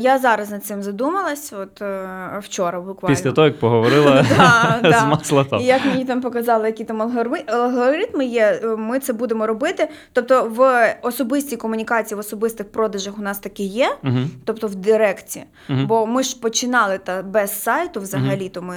[0.00, 3.16] Я зараз над цим задумалась, от е, вчора буквально.
[3.16, 4.22] після того, як поговорила
[4.82, 5.60] з?
[5.60, 7.02] І як мені там показали, які там
[7.46, 9.88] алгоритми, є, е, ми це будемо робити.
[10.12, 13.96] Тобто в особистій комунікації, в особистих продажах у нас таке є,
[14.44, 15.44] тобто в директі.
[15.68, 15.78] Угу.
[15.86, 18.74] Бо ми ж починали та без сайту взагалі, то ми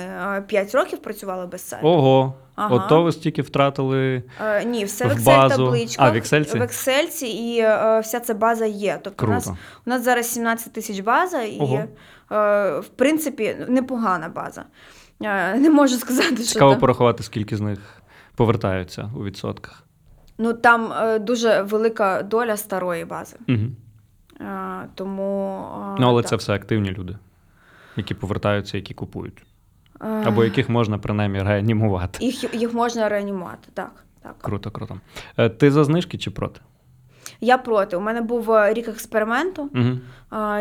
[0.47, 1.87] 5 років працювали без сайту.
[1.87, 2.75] Ого, Ага.
[2.75, 4.23] от то ви стільки втратили.
[4.41, 5.65] Е, ні, все В Excel базу.
[5.65, 6.07] табличках.
[6.07, 6.59] А, в Excel-ці?
[6.59, 8.99] В Excel і е, вся ця база є.
[9.03, 9.47] Тобто у нас,
[9.85, 11.75] у нас зараз 17 тисяч база, і Ого.
[11.77, 14.63] е, в принципі непогана база.
[15.21, 16.79] Е, не можу сказати, що Цікаво там.
[16.79, 17.79] порахувати, скільки з них
[18.35, 19.83] повертаються у відсотках.
[20.37, 23.35] Ну там е, дуже велика доля старої бази.
[23.49, 23.57] Угу.
[24.41, 25.57] Е, тому
[25.95, 26.29] е, Ну, але так.
[26.29, 27.17] це все активні люди,
[27.95, 29.43] які повертаються, які купують.
[30.03, 32.25] Або яких можна принаймні реанімувати.
[32.25, 33.69] їх, їх можна реанімувати.
[33.73, 33.91] Так,
[34.21, 34.35] так.
[34.41, 34.97] Круто, круто.
[35.37, 36.59] Е, Ти за знижки чи проти?
[37.43, 37.97] Я проти.
[37.97, 39.69] У мене був е, рік експерименту.
[39.75, 39.97] Угу.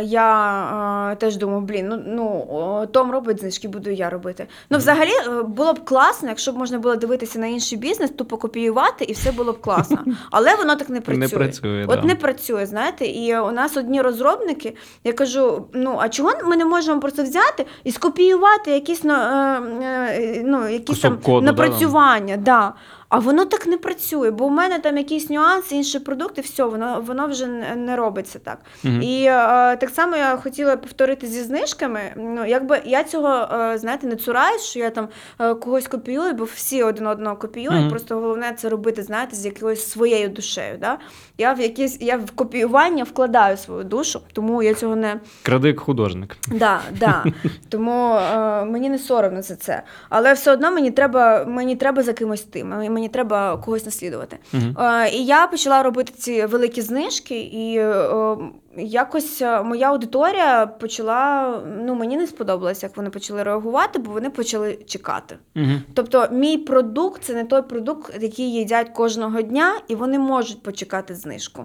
[0.03, 4.47] Я е, теж думав, блін, ну, ну Том робить знижки, буду я робити.
[4.71, 8.37] Ну, взагалі, е, було б класно, якщо б можна було дивитися на інший бізнес, тупо
[8.37, 9.99] копіювати, і все було б класно.
[10.31, 11.23] Але воно так не працює.
[11.23, 12.07] Не працює, От да.
[12.07, 14.77] не працює, знаєте, і у нас одні розробники.
[15.05, 21.01] Я кажу: ну а чого ми не можемо просто взяти і скопіювати якісь ну, якісь
[21.01, 22.37] там коду, да, напрацювання?
[22.37, 22.73] Да,
[23.13, 27.05] А воно так не працює, бо у мене там якісь нюанси, інші продукти, все, воно,
[27.07, 27.47] воно вже
[27.77, 28.59] не робиться так.
[28.83, 29.03] Мгм.
[29.03, 32.01] І е, так само я хотіла повторити зі знижками.
[32.17, 35.09] Ну, якби я цього, е, знаєте, не цураюсь, що я там
[35.41, 37.81] е, когось копіюю, бо всі один одного копіюють.
[37.81, 37.91] Мгм.
[37.91, 40.79] Просто головне це робити, знаєте, з якоюсь своєю душею.
[40.81, 40.99] Да?
[41.39, 45.81] Я в якісь я в копіювання вкладаю свою душу, тому я цього не Кради як
[45.81, 46.37] художник.
[46.49, 47.25] Да, да.
[47.69, 49.83] Тому е, мені не соромно за це.
[50.09, 54.39] Але все одно мені треба, мені треба за кимось мені, мені треба когось наслідувати.
[54.55, 55.09] Uh-huh.
[55.13, 58.37] і я почала робити ці великі знижки, і е,
[58.77, 61.61] якось е, моя аудиторія почала.
[61.85, 65.37] Ну, мені не сподобалось, як вони почали реагувати, бо вони почали чекати.
[65.57, 65.73] Угу.
[65.95, 71.15] Тобто, мій продукт це не той продукт, який їдять кожного дня, і вони можуть почекати
[71.15, 71.65] знижку.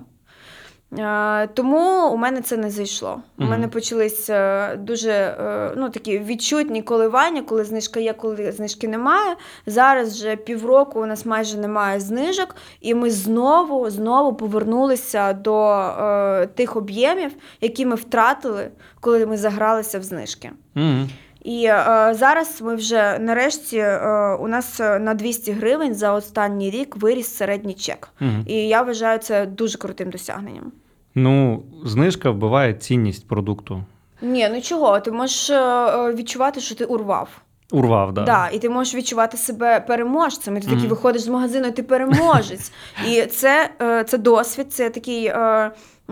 [0.93, 3.21] Е, тому у мене це не зайшло.
[3.37, 8.87] У мене почались е, дуже е, ну, такі відчутні коливання, коли знижка є, коли знижки
[8.87, 9.35] немає.
[9.65, 16.47] Зараз вже півроку у нас майже немає знижок, і ми знову знову повернулися до е,
[16.47, 17.31] тих об'ємів,
[17.61, 18.69] які ми втратили,
[18.99, 20.51] коли ми загралися в знижки.
[20.75, 21.07] Угу.
[21.47, 23.99] І е, зараз ми вже нарешті е,
[24.39, 28.09] у нас е, на 200 гривень за останній рік виріс середній чек.
[28.21, 28.31] Угу.
[28.45, 30.71] І я вважаю це дуже крутим досягненням.
[31.15, 33.83] Ну, знижка вбиває цінність продукту.
[34.21, 34.99] Ні, ну чого?
[34.99, 37.29] Ти можеш е, е, відчувати, що ти урвав.
[37.71, 38.23] Урвав, да.
[38.23, 40.57] Да, і ти можеш відчувати себе переможцем.
[40.57, 42.71] І ти такий виходиш з магазину, і ти переможець.
[43.07, 43.69] І це,
[44.07, 45.31] це досвід, це такий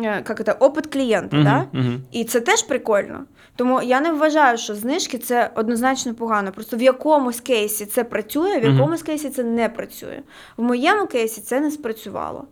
[0.01, 1.37] як це, опит клієнта.
[1.37, 1.79] Мгм, Да?
[1.79, 2.01] мгм.
[2.11, 3.19] І це теж прикольно.
[3.55, 6.51] Тому я не вважаю, що знижки це однозначно погано.
[6.51, 10.21] Просто в якомусь кейсі це працює, в якомусь кейсі це не працює.
[10.57, 12.43] В моєму кейсі це не спрацювало.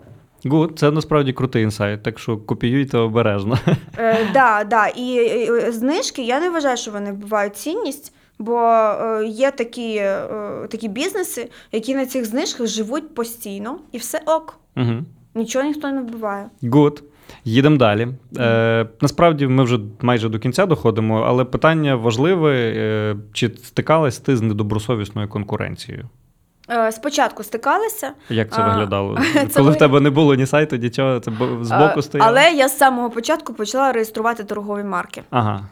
[0.46, 3.58] Гуд, це насправді крутий інсайт, так що копіюйте обережно.
[3.98, 4.88] Е, да, да.
[4.88, 8.14] І е, знижки я не вважаю, що вони вбивають цінність.
[8.40, 10.28] Бо е, є такі, е,
[10.70, 14.60] такі бізнеси, які на цих знижках живуть постійно, і все ок.
[14.78, 14.94] Угу.
[15.36, 16.50] Нічого ніхто не вбиває.
[16.64, 17.04] Гуд.
[17.46, 18.08] Їдемо далі.
[18.38, 24.38] Е, насправді ми вже майже до кінця доходимо, але питання важливе: е, чи стикалась ти
[24.38, 26.10] з недобросовісною конкуренцією?
[26.70, 29.18] Е, спочатку стикалися, Як це виглядало?
[29.34, 32.30] це Коли ви- в тебе не було ні сайту, нічого, це бо- збоку е, стояло?
[32.30, 35.24] але я з самого початку почала реєструвати торгові марки.
[35.30, 35.66] Ага.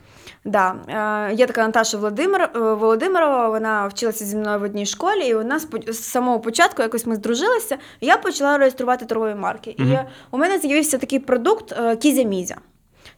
[0.46, 0.76] Да.
[1.30, 5.36] Е, є така Наташа Володимир, е, Володимирова, вона вчилася зі мною в одній школі, і
[5.36, 9.76] у нас по- з самого початку якось ми здружилися, і я почала реєструвати торгові марки.
[9.80, 9.92] Мгм.
[9.92, 9.98] І
[10.32, 12.56] у мене з'явився такий продукт е, Кізя Мізя.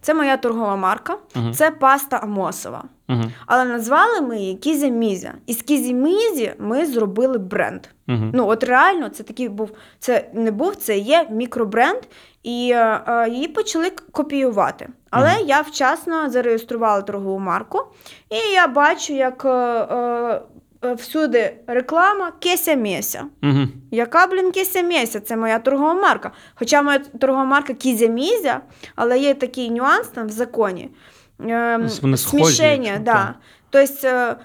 [0.02, 1.54] Це моя торгова марка, Мгм.
[1.54, 2.84] це паста Амосова.
[3.10, 3.22] Угу.
[3.46, 5.34] Але назвали ми її Кізя Мізя.
[5.46, 7.82] І з Кізі Мізі ми зробили бренд.
[8.08, 8.18] Угу.
[8.34, 12.00] Ну, от реально, це такий був, це не був, це є мікробренд,
[12.44, 14.90] і е, е, її почали копіювати.
[15.10, 17.82] Але я вчасно зареєструвала торгову марку,
[18.30, 20.42] і я бачу, як е, е,
[20.86, 23.26] е, всюди реклама Кеся Мєся.
[23.44, 23.68] Угу.
[23.92, 25.20] Яка, блін, Кеся Мєся?
[25.20, 26.32] Це моя торгова марка.
[26.56, 28.62] Хоча моя торгова марка Кізя Мізя,
[28.96, 30.90] але є такий нюанс там в законі.
[31.42, 33.34] Е, Вони схожі, смішення, якщо да.
[33.70, 34.36] Тобто е,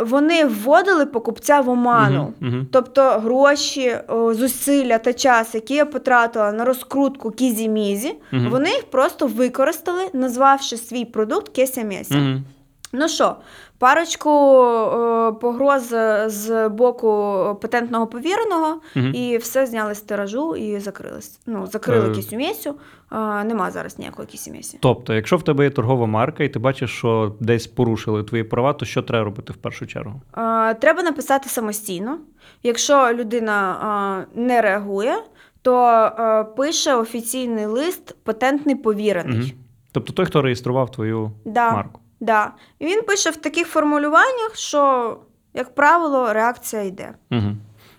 [0.00, 2.32] вони вводили покупця в оману.
[2.42, 2.56] Угу.
[2.72, 3.96] Тобто гроші,
[4.30, 8.50] зусилля та час, які я потратила на розкрутку кізі-мізі, Мгм.
[8.50, 11.58] вони їх просто використали, назвавши свій продукт.
[12.10, 12.40] Угу.
[12.98, 13.36] Ну що,
[13.78, 15.94] парочку е, погроз
[16.26, 17.08] з боку
[17.62, 19.14] патентного повіреного, Мгм.
[19.14, 21.40] і все зняли з тиражу і закрились.
[21.46, 22.14] Ну, закрили Е.
[22.14, 22.74] кісю.
[23.12, 24.78] Е, нема зараз ніякої кісюмєсі.
[24.80, 28.72] Тобто, якщо в тебе є торгова марка, і ти бачиш, що десь порушили твої права,
[28.72, 30.20] то що треба робити в першу чергу?
[30.38, 32.18] Е, Треба написати самостійно.
[32.62, 33.76] Якщо людина
[34.34, 35.14] е, не реагує,
[35.62, 35.88] то
[36.18, 39.38] е, пише офіційний лист патентний повірений.
[39.40, 39.48] Угу.
[39.92, 42.00] Тобто той, хто реєстрував твою Да, марку.
[42.20, 42.52] Да.
[42.78, 45.16] І він пише в таких формулюваннях, що,
[45.54, 47.14] як правило, реакція йде.
[47.30, 47.56] Угу.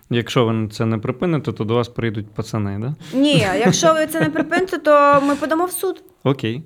[0.10, 3.18] Якщо ви це не припините, то до вас прийдуть пацани, да?
[3.18, 6.04] Ні, якщо ви це не припините, то ми подамо в суд.
[6.24, 6.64] Окей.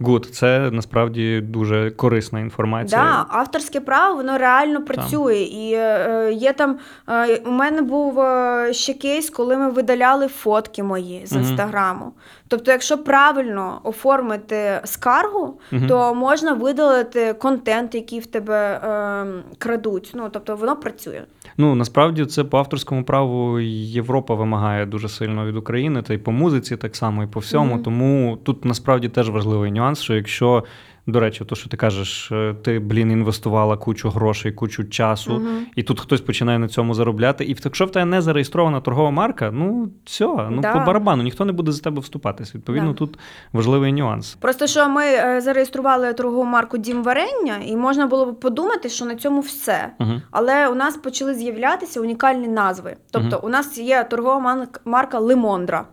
[0.00, 3.02] Гуд, це насправді дуже корисна інформація.
[3.02, 5.36] Да, авторське право воно реально працює.
[5.36, 6.78] І е, є там
[7.08, 12.12] е, у мене був е, ще кейс, коли ми видаляли фотки мої з інстаграму.
[12.48, 15.88] Тобто, якщо правильно оформити скаргу, Мгм.
[15.88, 19.26] то можна видалити контент, який в тебе е,
[19.58, 20.12] крадуть.
[20.14, 21.22] Ну тобто воно працює.
[21.56, 26.32] Ну насправді це по авторському праву Європа вимагає дуже сильно від України, та й по
[26.32, 27.74] музиці так само, і по всьому.
[27.74, 27.82] Мгм.
[27.82, 30.64] Тому тут насправді теж важливий нюанс, що якщо,
[31.06, 35.66] до речі, то що ти кажеш, е, ти, блін, інвестувала кучу грошей, кучу часу, Мгм.
[35.76, 37.44] і тут хтось починає на цьому заробляти.
[37.44, 40.72] І якщо в тебе не зареєстрована торгова марка, ну все, ну Да.
[40.72, 42.54] по барабану, ніхто не буде за тебе вступатись.
[42.54, 42.94] Відповідно, Да.
[42.98, 43.18] тут
[43.52, 44.34] важливий нюанс.
[44.40, 49.04] Просто що ми е, зареєстрували торгову марку Дім варення, і можна було б подумати, що
[49.04, 49.90] на цьому все.
[50.00, 50.12] Угу.
[50.30, 52.96] Але у нас почали з'являтися унікальні назви.
[53.10, 53.40] Тобто, Мгм.
[53.42, 55.84] у нас є торгова марка Лимондра.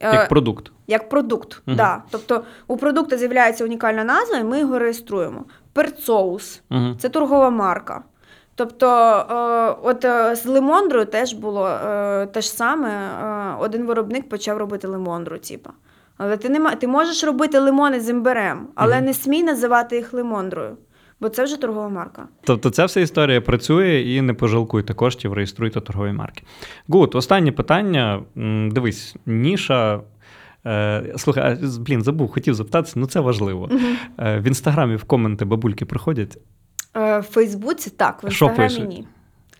[0.00, 0.10] Угу.
[0.12, 0.72] Е, Як продукт.
[0.86, 1.62] як продукт.
[1.66, 1.76] Мгм.
[1.76, 2.02] Да.
[2.10, 5.44] Тобто у продукту з'являється унікальна назва, і ми його реєструємо.
[5.72, 6.94] Перцоус Угу.
[6.98, 8.02] це торгова марка.
[8.54, 8.86] Тобто,
[9.30, 11.68] е, от е, з лимондрою теж було
[12.32, 12.90] те ж саме.
[13.60, 15.70] Один виробник почав робити лимондру, типа.
[16.16, 19.04] Але ти не ти можеш робити лимони з імбирем, але Мгм.
[19.04, 20.76] не смій називати їх лимондрою,
[21.20, 22.28] бо це вже торгова марка.
[22.44, 26.42] Тобто ця вся історія працює і не пожалкуйте коштів, реєструйте торгові марки.
[26.88, 28.22] Гуд, останнє питання.
[28.70, 30.00] Дивись, ніша.
[30.66, 33.70] Е, слухай, блін, забув, хотів запитатися, ну це важливо.
[34.18, 36.38] Е, в інстаграмі в коменти бабульки приходять.
[36.96, 39.06] Е, В Фейсбуці так, в інстаграмі ні.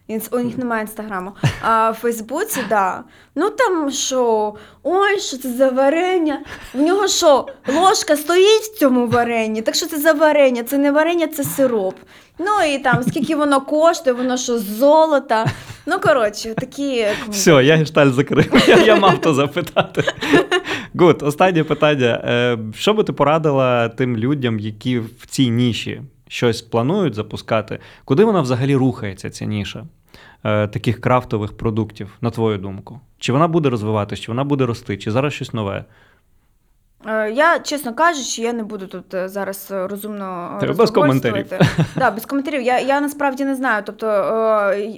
[0.08, 1.32] Інс- У них немає інстаграму.
[1.62, 3.04] А в Фейсбуці, да.
[3.34, 6.40] Ну там що, ой, що це за варення?
[6.74, 9.62] В нього що, ложка стоїть в цьому варенні?
[9.62, 10.62] Так що це за варення?
[10.62, 11.94] Це не варення, це сироп.
[12.38, 15.46] Ну і там, скільки воно коштує, воно що з золота.
[15.86, 17.06] Ну, коротше, такі.
[17.28, 18.62] Все, я гешталь закрив.
[18.68, 20.04] Я, я мав то запитати.
[20.94, 22.22] Гуд, останнє питання.
[22.24, 27.78] Е, що би ти порадила тим людям, які в цій ніші щось планують запускати?
[28.04, 29.84] Куди вона взагалі рухається, ця ніша?
[30.44, 33.00] Е, Таких крафтових продуктів, на твою думку?
[33.18, 35.84] Чи вона буде розвиватися, чи вона буде рости, чи зараз щось нове?
[37.08, 41.46] Е, Я, чесно кажучи, я не буду тут е, зараз е, розумно Та без коментарів.
[41.96, 42.62] Да, без коментарів.
[42.62, 43.82] Я, я насправді не знаю.
[43.86, 44.08] Тобто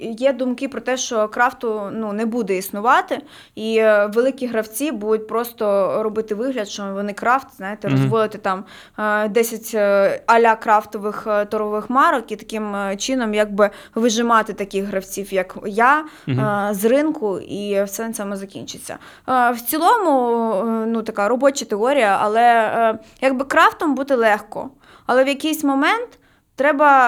[0.01, 3.21] є думки про те, що крафту ну, не буде існувати,
[3.55, 3.83] і
[4.13, 5.63] великі гравці будуть просто
[6.03, 8.63] робити вигляд, що вони крафт, знаєте, розводити там
[8.99, 15.57] е, 10 е, аля крафтових торгових марок і таким чином якби вижимати таких гравців, як
[15.65, 18.97] я, е, з ринку, і все на цьому закінчиться.
[19.27, 20.53] В цілому,
[20.87, 24.69] ну така робоча теорія, але е, якби крафтом бути легко.
[25.05, 26.19] Але в якийсь момент
[26.55, 27.07] треба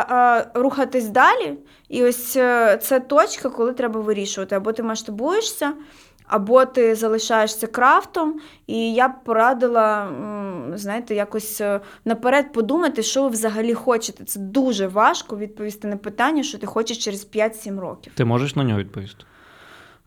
[0.56, 1.58] е, рухатись далі,
[1.90, 5.74] і ось е, це точка, коли треба вирішувати, або ти масштабуєшся.
[6.28, 10.10] Або ти залишаєшся крафтом, і я б порадила,
[10.76, 14.24] знаєте, якось е, наперед подумати, що ви взагалі хочете.
[14.24, 18.14] Це дуже важко відповісти на питання, що ти хочеш через 5-7 років.
[18.16, 19.26] Ти можеш на нього відповісти?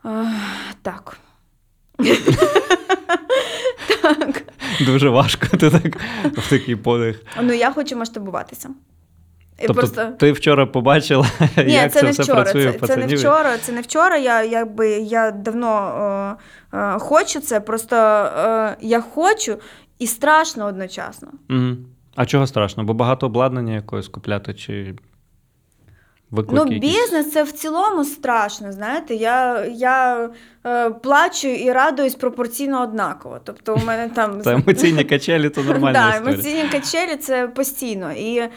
[0.04, 0.26] Ех,
[0.82, 1.18] Так.
[4.80, 5.56] Дуже важко.
[5.56, 7.22] Ти так в такий подих.
[7.42, 8.68] Ну, я хочу масштабуватися.
[9.58, 10.06] І Тобто просто...
[10.18, 12.42] ти вчора побачила, Ні, як це, це, не все вчора.
[12.42, 13.58] працює Це, це не вчора.
[13.58, 14.16] Це не вчора.
[14.16, 16.36] Я якби я давно
[16.72, 17.60] е, е, хочу це.
[17.60, 19.56] Просто е, я хочу,
[19.98, 21.28] і страшно одночасно.
[21.50, 21.76] Угу.
[22.14, 22.84] А чого страшно?
[22.84, 24.94] Бо багато обладнання якогось купляти чи
[26.30, 26.64] виклики?
[26.64, 26.90] Ну, якісь?
[26.92, 28.72] бізнес це в цілому страшно.
[28.72, 30.30] Знаєте, я, я
[30.66, 33.38] е, плачу і радуюсь пропорційно однаково.
[33.44, 36.32] Тобто, у мене там Та емоційні качелі то нормальна історія.
[36.32, 38.12] емоційні качелі це постійно.
[38.12, 38.50] І е,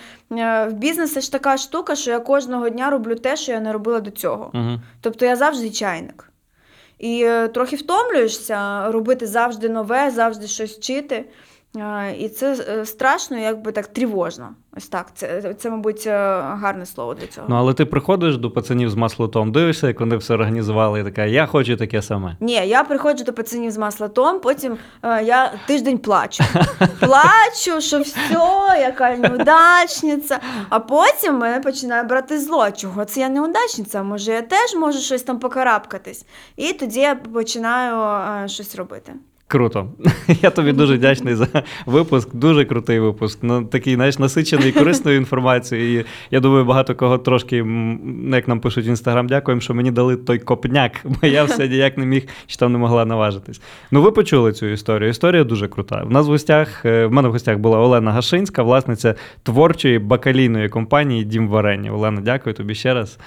[0.69, 3.99] в бізнесі ж така штука, що я кожного дня роблю те, що я не робила
[3.99, 4.51] до цього.
[4.53, 4.79] Угу.
[5.01, 6.25] Тобто я завжди чайник.
[6.99, 11.25] І е, трохи втомлюєшся робити завжди нове, завжди щось вчити.
[12.17, 14.49] І це е, страшно, якби так тривожно.
[14.77, 15.07] Ось так.
[15.13, 16.11] Це, це мабуть, е,
[16.41, 17.47] гарне слово для цього.
[17.49, 21.25] Ну, але ти приходиш до пацанів з маслотом, дивишся, як вони все організували, і така,
[21.25, 22.37] я хочу таке саме.
[22.39, 26.43] Ні, я приходжу до пацанів з маслотом, потім е, я тиждень плачу.
[26.99, 30.39] Плачу, що все, яка неудачниця.
[30.69, 32.71] А потім мене починає брати зло.
[32.71, 34.03] Чого це я неудачниця?
[34.03, 36.25] Може, я теж можу щось там покарабкатись.
[36.55, 38.01] І тоді я починаю
[38.43, 39.13] е, щось робити.
[39.51, 39.87] Круто.
[40.41, 41.47] Я тобі дуже вдячний за
[41.85, 42.35] випуск.
[42.35, 43.39] Дуже крутий випуск.
[43.41, 45.99] Ну, такий, знаєш, насичений корисною інформацією.
[45.99, 49.91] І я думаю, багато кого трошки, м, як нам пишуть в інстаграм, дякуємо, що мені
[49.91, 53.61] дали той копняк, бо я все ніяк не міг чи там не могла наважитись.
[53.91, 55.09] Ну, ви почули цю історію.
[55.09, 56.03] Історія дуже крута.
[56.03, 60.69] В нас в гостях, е, в мене в гостях була Олена Гашинська, власниця творчої бакалійної
[60.69, 61.91] компанії Дім варення.
[61.91, 63.17] Олена, дякую тобі ще раз.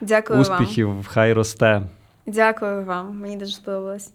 [0.00, 0.42] Дякую вам.
[0.42, 1.82] Успіхів, хай росте.
[2.26, 3.18] Дякую вам.
[3.20, 4.08] Мені дуже сподобалось.